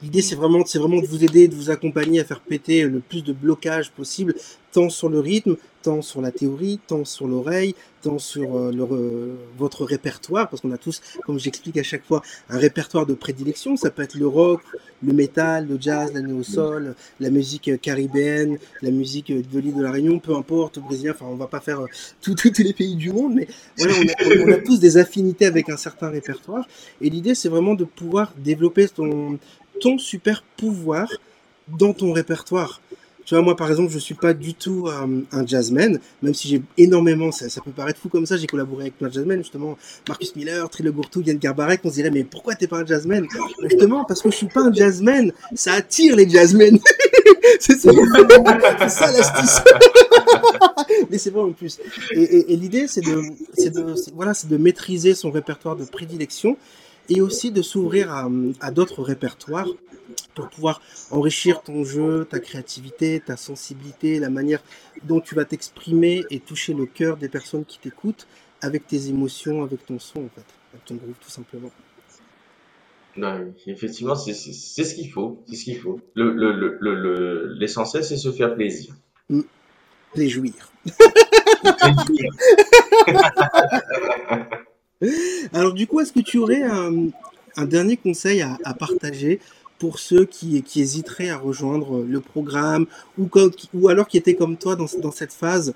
L'idée, 0.03 0.21
c'est 0.21 0.36
vraiment, 0.36 0.63
c'est 0.65 0.77
vraiment 0.77 1.01
de 1.01 1.07
vous 1.07 1.23
aider, 1.23 1.47
de 1.47 1.55
vous 1.55 1.71
accompagner 1.71 2.19
à 2.19 2.23
faire 2.23 2.39
péter 2.39 2.83
le 2.83 2.99
plus 2.99 3.23
de 3.23 3.33
blocages 3.33 3.91
possible, 3.91 4.36
tant 4.71 4.89
sur 4.89 5.10
le 5.10 5.19
rythme, 5.19 5.55
tant 5.81 6.03
sur 6.03 6.21
la 6.21 6.31
théorie, 6.31 6.79
tant 6.86 7.03
sur 7.03 7.27
l'oreille, 7.27 7.73
tant 8.03 8.19
sur 8.19 8.57
euh, 8.57 8.71
le, 8.71 9.38
votre 9.57 9.86
répertoire, 9.86 10.49
parce 10.49 10.62
qu'on 10.62 10.71
a 10.71 10.77
tous, 10.77 11.01
comme 11.25 11.39
j'explique 11.39 11.77
à 11.77 11.83
chaque 11.83 12.05
fois, 12.05 12.21
un 12.49 12.60
répertoire 12.60 13.07
de 13.07 13.15
prédilection. 13.15 13.75
Ça 13.75 13.89
peut 13.89 14.03
être 14.03 14.13
le 14.15 14.27
rock, 14.27 14.62
le 15.01 15.13
métal, 15.13 15.67
le 15.67 15.77
jazz, 15.79 16.12
la 16.13 16.21
néo-sol, 16.21 16.93
la 17.19 17.29
musique 17.31 17.81
caribéenne, 17.81 18.60
la 18.83 18.91
musique 18.91 19.31
de 19.31 19.60
l'île 19.60 19.75
de 19.75 19.81
la 19.81 19.91
Réunion, 19.91 20.19
peu 20.19 20.36
importe, 20.36 20.77
brésilien. 20.77 21.13
Enfin, 21.15 21.25
on 21.27 21.36
va 21.36 21.47
pas 21.47 21.60
faire 21.62 21.81
euh, 21.81 21.88
tous 22.21 22.36
les 22.60 22.73
pays 22.73 22.95
du 22.95 23.12
monde, 23.12 23.33
mais 23.33 23.47
voilà, 23.79 23.93
on 23.95 24.07
a, 24.07 24.45
on 24.45 24.51
a 24.51 24.57
tous 24.57 24.79
des 24.79 24.97
affinités 24.97 25.47
avec 25.47 25.69
un 25.69 25.77
certain 25.77 26.10
répertoire. 26.10 26.67
Et 27.01 27.10
l'idée, 27.10 27.33
c'est 27.33 27.49
vraiment 27.49 27.73
de 27.73 27.86
pouvoir 27.86 28.33
développer 28.38 28.88
ton 28.89 29.39
ton 29.79 29.97
super 29.97 30.43
pouvoir 30.57 31.09
dans 31.67 31.93
ton 31.93 32.13
répertoire. 32.13 32.81
Tu 33.27 33.35
vois, 33.35 33.43
moi, 33.43 33.57
par 33.57 33.69
exemple, 33.69 33.91
je 33.91 33.99
suis 33.99 34.13
pas 34.13 34.33
du 34.33 34.53
tout 34.53 34.87
euh, 34.87 35.21
un 35.33 35.45
jazzman, 35.45 35.99
même 36.21 36.33
si 36.33 36.47
j'ai 36.47 36.61
énormément, 36.77 37.29
ça, 37.33 37.59
peut 37.59 37.71
paraître 37.71 37.99
fou 37.99 38.07
comme 38.07 38.25
ça, 38.25 38.37
j'ai 38.37 38.47
collaboré 38.47 38.83
avec 38.83 38.97
plein 38.97 39.09
de 39.09 39.13
jazzmen, 39.13 39.39
justement, 39.39 39.77
Marcus 40.07 40.33
Miller, 40.37 40.69
Trille 40.69 40.93
Yann 41.25 41.37
Garbarek, 41.37 41.81
on 41.83 41.89
se 41.89 41.95
dirait, 41.95 42.09
mais 42.09 42.23
pourquoi 42.23 42.55
t'es 42.55 42.67
pas 42.67 42.77
un 42.77 42.85
jazzman? 42.85 43.27
Justement, 43.63 44.05
parce 44.05 44.21
que 44.21 44.31
je 44.31 44.35
suis 44.37 44.47
pas 44.47 44.61
un 44.61 44.71
jazzman, 44.71 45.33
ça 45.55 45.73
attire 45.73 46.15
les 46.15 46.29
jazzmen. 46.29 46.79
c'est 47.59 47.77
ça, 47.77 47.91
ça 48.87 49.11
l'astuce. 49.11 49.61
mais 51.09 51.17
c'est 51.17 51.31
vrai 51.31 51.41
en 51.41 51.51
plus. 51.51 51.79
Et, 52.11 52.55
l'idée, 52.55 52.87
c'est 52.87 53.01
de, 53.01 53.23
de, 53.69 53.95
voilà, 54.15 54.33
c'est 54.33 54.47
de 54.47 54.55
maîtriser 54.55 55.15
son 55.15 55.31
répertoire 55.31 55.75
de 55.75 55.83
prédilection 55.83 56.55
et 57.09 57.21
aussi 57.21 57.51
de 57.51 57.61
s'ouvrir 57.61 58.11
à, 58.11 58.29
à 58.61 58.71
d'autres 58.71 59.01
répertoires 59.03 59.67
pour 60.35 60.49
pouvoir 60.49 60.81
enrichir 61.11 61.61
ton 61.61 61.83
jeu, 61.83 62.25
ta 62.29 62.39
créativité, 62.39 63.19
ta 63.19 63.37
sensibilité, 63.37 64.19
la 64.19 64.29
manière 64.29 64.61
dont 65.03 65.19
tu 65.19 65.35
vas 65.35 65.45
t'exprimer 65.45 66.23
et 66.29 66.39
toucher 66.39 66.73
le 66.73 66.85
cœur 66.85 67.17
des 67.17 67.29
personnes 67.29 67.65
qui 67.65 67.79
t'écoutent 67.79 68.27
avec 68.61 68.87
tes 68.87 69.07
émotions, 69.09 69.63
avec 69.63 69.85
ton 69.85 69.99
son 69.99 70.25
en 70.25 70.29
fait, 70.29 70.45
avec 70.73 70.85
ton 70.85 70.95
groupe 70.95 71.19
tout 71.19 71.29
simplement. 71.29 71.71
Non, 73.15 73.51
effectivement, 73.65 74.15
c'est 74.15 74.33
ce 74.33 74.93
qu'il 74.93 75.09
faut, 75.11 75.43
c'est 75.49 75.55
ce 75.55 75.63
qu'il 75.63 75.79
faut. 75.79 75.99
Le, 76.13 76.33
le, 76.33 76.51
le, 76.53 76.77
le, 76.79 76.93
le- 76.95 77.53
l'essentiel, 77.59 78.03
c'est 78.03 78.15
se 78.17 78.31
faire 78.31 78.53
plaisir. 78.53 78.95
Mm. 79.29 79.41
Les 80.15 80.29
jouir. 80.29 80.53
Alors 85.53 85.73
du 85.73 85.88
coup, 85.88 85.99
est-ce 85.99 86.12
que 86.12 86.19
tu 86.19 86.38
aurais 86.38 86.63
un, 86.63 87.10
un 87.55 87.65
dernier 87.65 87.97
conseil 87.97 88.41
à, 88.41 88.57
à 88.63 88.73
partager 88.73 89.39
pour 89.79 89.99
ceux 89.99 90.25
qui, 90.25 90.63
qui 90.63 90.81
hésiteraient 90.81 91.29
à 91.29 91.38
rejoindre 91.38 92.03
le 92.03 92.19
programme 92.19 92.88
ou, 93.17 93.27
comme, 93.27 93.51
ou 93.73 93.89
alors 93.89 94.07
qui 94.07 94.17
étaient 94.17 94.36
comme 94.36 94.57
toi 94.57 94.75
dans, 94.75 94.88
dans 95.01 95.12
cette 95.12 95.33
phase 95.33 95.73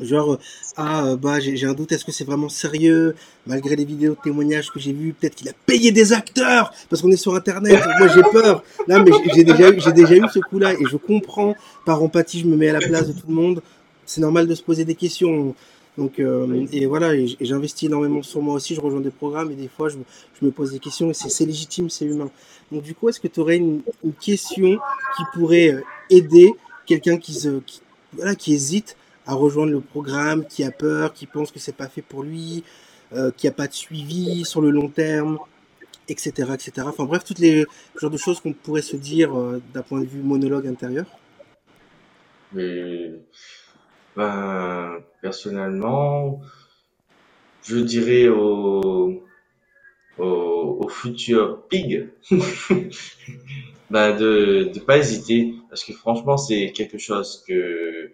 Genre, 0.00 0.34
euh, 0.34 0.38
ah, 0.76 1.06
euh, 1.06 1.16
bah, 1.16 1.40
j'ai 1.40 1.64
un 1.64 1.72
doute, 1.72 1.92
est-ce 1.92 2.04
que 2.04 2.12
c'est 2.12 2.24
vraiment 2.24 2.48
sérieux 2.48 3.14
Malgré 3.46 3.76
les 3.76 3.84
vidéos 3.84 4.14
de 4.14 4.18
témoignages 4.22 4.70
que 4.70 4.78
j'ai 4.78 4.92
vues, 4.92 5.14
peut-être 5.18 5.34
qu'il 5.34 5.48
a 5.48 5.52
payé 5.64 5.90
des 5.90 6.12
acteurs 6.12 6.72
Parce 6.90 7.00
qu'on 7.00 7.10
est 7.10 7.16
sur 7.16 7.34
Internet, 7.34 7.82
moi 7.98 8.08
j'ai 8.08 8.22
peur. 8.22 8.62
Non, 8.88 9.02
mais 9.02 9.12
j'ai 9.34 9.44
déjà, 9.44 9.70
déjà 9.70 10.16
eu 10.16 10.24
ce 10.32 10.38
coup-là 10.38 10.74
et 10.74 10.84
je 10.90 10.96
comprends, 10.96 11.54
par 11.86 12.02
empathie, 12.02 12.40
je 12.40 12.46
me 12.46 12.56
mets 12.56 12.68
à 12.68 12.74
la 12.74 12.80
place 12.80 13.08
de 13.08 13.12
tout 13.12 13.26
le 13.28 13.34
monde. 13.34 13.62
C'est 14.04 14.20
normal 14.20 14.46
de 14.46 14.54
se 14.54 14.62
poser 14.62 14.84
des 14.84 14.94
questions. 14.94 15.54
Donc, 15.98 16.18
euh, 16.18 16.66
et 16.72 16.84
voilà, 16.86 17.14
et 17.14 17.26
j'investis 17.40 17.88
énormément 17.88 18.22
sur 18.22 18.42
moi 18.42 18.54
aussi, 18.54 18.74
je 18.74 18.80
rejoins 18.82 19.00
des 19.00 19.10
programmes 19.10 19.50
et 19.52 19.54
des 19.54 19.68
fois 19.68 19.88
je, 19.88 19.96
me- 19.96 20.04
je 20.38 20.44
me 20.44 20.50
pose 20.50 20.72
des 20.72 20.78
questions 20.78 21.10
et 21.10 21.14
c'est 21.14 21.46
légitime, 21.46 21.88
c'est 21.88 22.04
humain. 22.04 22.30
Donc, 22.70 22.82
du 22.82 22.94
coup, 22.94 23.08
est-ce 23.08 23.18
que 23.20 23.28
tu 23.28 23.40
aurais 23.40 23.56
une, 23.56 23.80
une 24.04 24.12
question 24.12 24.78
qui 25.16 25.22
pourrait 25.32 25.72
euh, 25.72 25.80
aider 26.10 26.52
quelqu'un 26.84 27.16
qui, 27.16 27.32
se, 27.32 27.60
qui, 27.60 27.80
voilà, 28.12 28.34
qui 28.34 28.52
hésite 28.52 28.96
à 29.26 29.34
rejoindre 29.34 29.72
le 29.72 29.80
programme, 29.80 30.46
qui 30.46 30.64
a 30.64 30.70
peur, 30.70 31.14
qui 31.14 31.26
pense 31.26 31.50
que 31.50 31.58
c'est 31.58 31.74
pas 31.76 31.88
fait 31.88 32.02
pour 32.02 32.22
lui, 32.22 32.62
euh, 33.14 33.30
qui 33.36 33.48
a 33.48 33.52
pas 33.52 33.66
de 33.66 33.72
suivi 33.72 34.44
sur 34.44 34.60
le 34.60 34.70
long 34.70 34.88
terme, 34.88 35.38
etc., 36.08 36.50
etc. 36.54 36.86
Enfin 36.88 37.04
bref, 37.04 37.24
toutes 37.24 37.38
les 37.38 37.64
genres 37.96 38.10
de 38.10 38.18
choses 38.18 38.38
qu'on 38.40 38.52
pourrait 38.52 38.82
se 38.82 38.96
dire 38.96 39.36
euh, 39.38 39.62
d'un 39.72 39.82
point 39.82 40.00
de 40.00 40.06
vue 40.06 40.20
monologue 40.22 40.66
intérieur. 40.66 41.06
Mais, 42.52 43.12
ben, 44.16 45.00
personnellement, 45.22 46.40
je 47.64 47.78
dirais 47.78 48.28
au, 48.28 49.24
au, 50.18 50.88
futur 50.88 51.66
pig, 51.68 52.10
ben, 53.90 54.16
de, 54.16 54.70
de 54.74 54.80
pas 54.80 54.98
hésiter, 54.98 55.54
parce 55.68 55.84
que 55.84 55.92
franchement, 55.92 56.36
c'est 56.36 56.72
quelque 56.72 56.98
chose 56.98 57.44
que, 57.46 58.12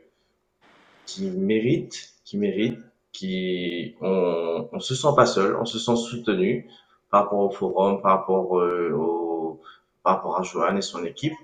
qui 1.07 1.31
mérite, 1.31 2.15
qui 2.25 2.39
mérite, 2.39 2.79
qui 3.13 3.95
on, 4.01 4.69
on 4.73 4.81
se 4.81 4.95
sent 4.95 5.09
pas 5.17 5.27
seul, 5.27 5.57
on 5.57 5.67
se 5.67 5.79
sent 5.79 5.97
soutenu 5.97 6.69
par 7.11 7.25
rapport 7.25 7.41
au 7.41 7.51
forum, 7.51 8.01
par 8.03 8.19
rapport 8.21 8.59
euh, 8.61 8.91
au, 8.93 9.61
par 10.03 10.17
rapport 10.17 10.41
à 10.41 10.43
Joanne 10.43 10.79
et 10.79 10.83
son 10.83 11.05
équipe. 11.05 11.35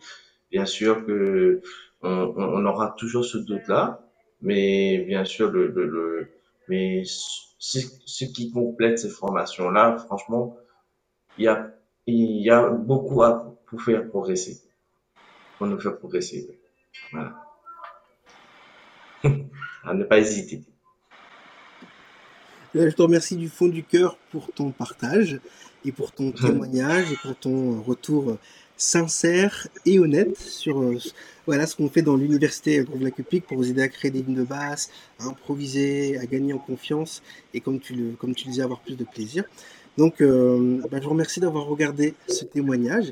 Bien 0.50 0.64
sûr 0.66 1.04
que 1.06 1.60
on, 2.02 2.34
on 2.36 2.64
aura 2.66 2.94
toujours 2.98 3.24
ce 3.24 3.38
doute-là, 3.38 4.07
mais 4.42 4.98
bien 4.98 5.24
sûr 5.24 5.50
le, 5.50 5.68
le, 5.68 5.86
le 5.86 6.28
mais 6.68 7.02
ce, 7.04 7.80
ce 8.06 8.24
qui 8.26 8.50
complète 8.50 8.98
ces 8.98 9.08
formations-là, 9.08 9.96
franchement, 9.98 10.56
il 11.38 11.44
y 11.44 11.48
a 11.48 11.70
il 12.06 12.42
y 12.42 12.50
a 12.50 12.68
beaucoup 12.70 13.22
à 13.22 13.56
pour 13.66 13.82
faire 13.82 14.06
progresser, 14.08 14.62
pour 15.58 15.66
nous 15.66 15.78
faire 15.80 15.98
progresser. 15.98 16.48
Voilà, 17.12 17.34
à 19.84 19.94
ne 19.94 20.04
pas 20.04 20.18
hésiter. 20.18 20.62
Euh, 22.76 22.90
Je 22.90 22.94
te 22.94 23.02
remercie 23.02 23.36
du 23.36 23.48
fond 23.48 23.68
du 23.68 23.82
cœur 23.84 24.16
pour 24.30 24.52
ton 24.52 24.70
partage 24.70 25.40
et 25.84 25.92
pour 25.92 26.12
ton 26.12 26.32
témoignage 26.32 27.12
et 27.12 27.16
pour 27.16 27.36
ton 27.36 27.82
retour 27.82 28.38
sincère 28.78 29.66
et 29.84 29.98
honnête 29.98 30.38
sur 30.40 30.80
euh, 30.80 30.98
ce- 30.98 31.10
voilà, 31.46 31.66
ce 31.66 31.76
qu'on 31.76 31.88
fait 31.90 32.02
dans 32.02 32.16
l'université 32.16 32.78
Groove 32.84 33.02
Lac 33.02 33.18
Upic 33.18 33.44
pour 33.46 33.56
vous 33.58 33.68
aider 33.68 33.82
à 33.82 33.88
créer 33.88 34.10
des 34.10 34.22
lignes 34.22 34.36
de 34.36 34.44
basse, 34.44 34.90
à 35.18 35.24
improviser, 35.24 36.16
à 36.18 36.24
gagner 36.26 36.52
en 36.54 36.58
confiance 36.58 37.22
et 37.54 37.60
comme 37.60 37.80
tu 37.80 37.94
le, 37.94 38.12
comme 38.18 38.34
tu 38.34 38.46
le 38.46 38.50
disais, 38.52 38.62
avoir 38.62 38.80
plus 38.80 38.96
de 38.96 39.04
plaisir. 39.04 39.44
Donc, 39.96 40.20
euh, 40.20 40.80
bah, 40.90 40.98
je 41.00 41.04
vous 41.04 41.10
remercie 41.10 41.40
d'avoir 41.40 41.66
regardé 41.66 42.14
ce 42.28 42.44
témoignage. 42.44 43.06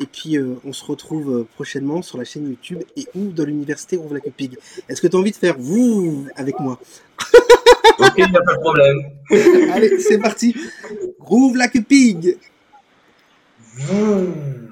Et 0.00 0.06
puis, 0.06 0.36
euh, 0.38 0.54
on 0.64 0.72
se 0.72 0.84
retrouve 0.84 1.30
euh, 1.32 1.46
prochainement 1.54 2.02
sur 2.02 2.18
la 2.18 2.24
chaîne 2.24 2.48
YouTube 2.48 2.80
et 2.96 3.06
ou 3.14 3.26
dans 3.30 3.44
l'université 3.44 3.96
Groove 3.96 4.14
Lac 4.14 4.26
Upic. 4.26 4.58
Est-ce 4.88 5.00
que 5.00 5.06
tu 5.06 5.14
as 5.14 5.18
envie 5.20 5.30
de 5.30 5.36
faire 5.36 5.56
vous 5.58 6.26
avec 6.34 6.58
moi? 6.58 6.80
Ok, 7.98 8.14
il 8.16 8.24
n'y 8.24 8.36
a 8.36 8.40
pas 8.42 8.54
de 8.54 8.60
problème. 8.60 8.98
Allez, 9.70 9.98
c'est 10.00 10.18
parti. 10.18 10.56
Groove 11.20 11.56
like 11.56 11.76
a 11.76 11.82
pig. 11.82 12.36
Move 13.78 14.71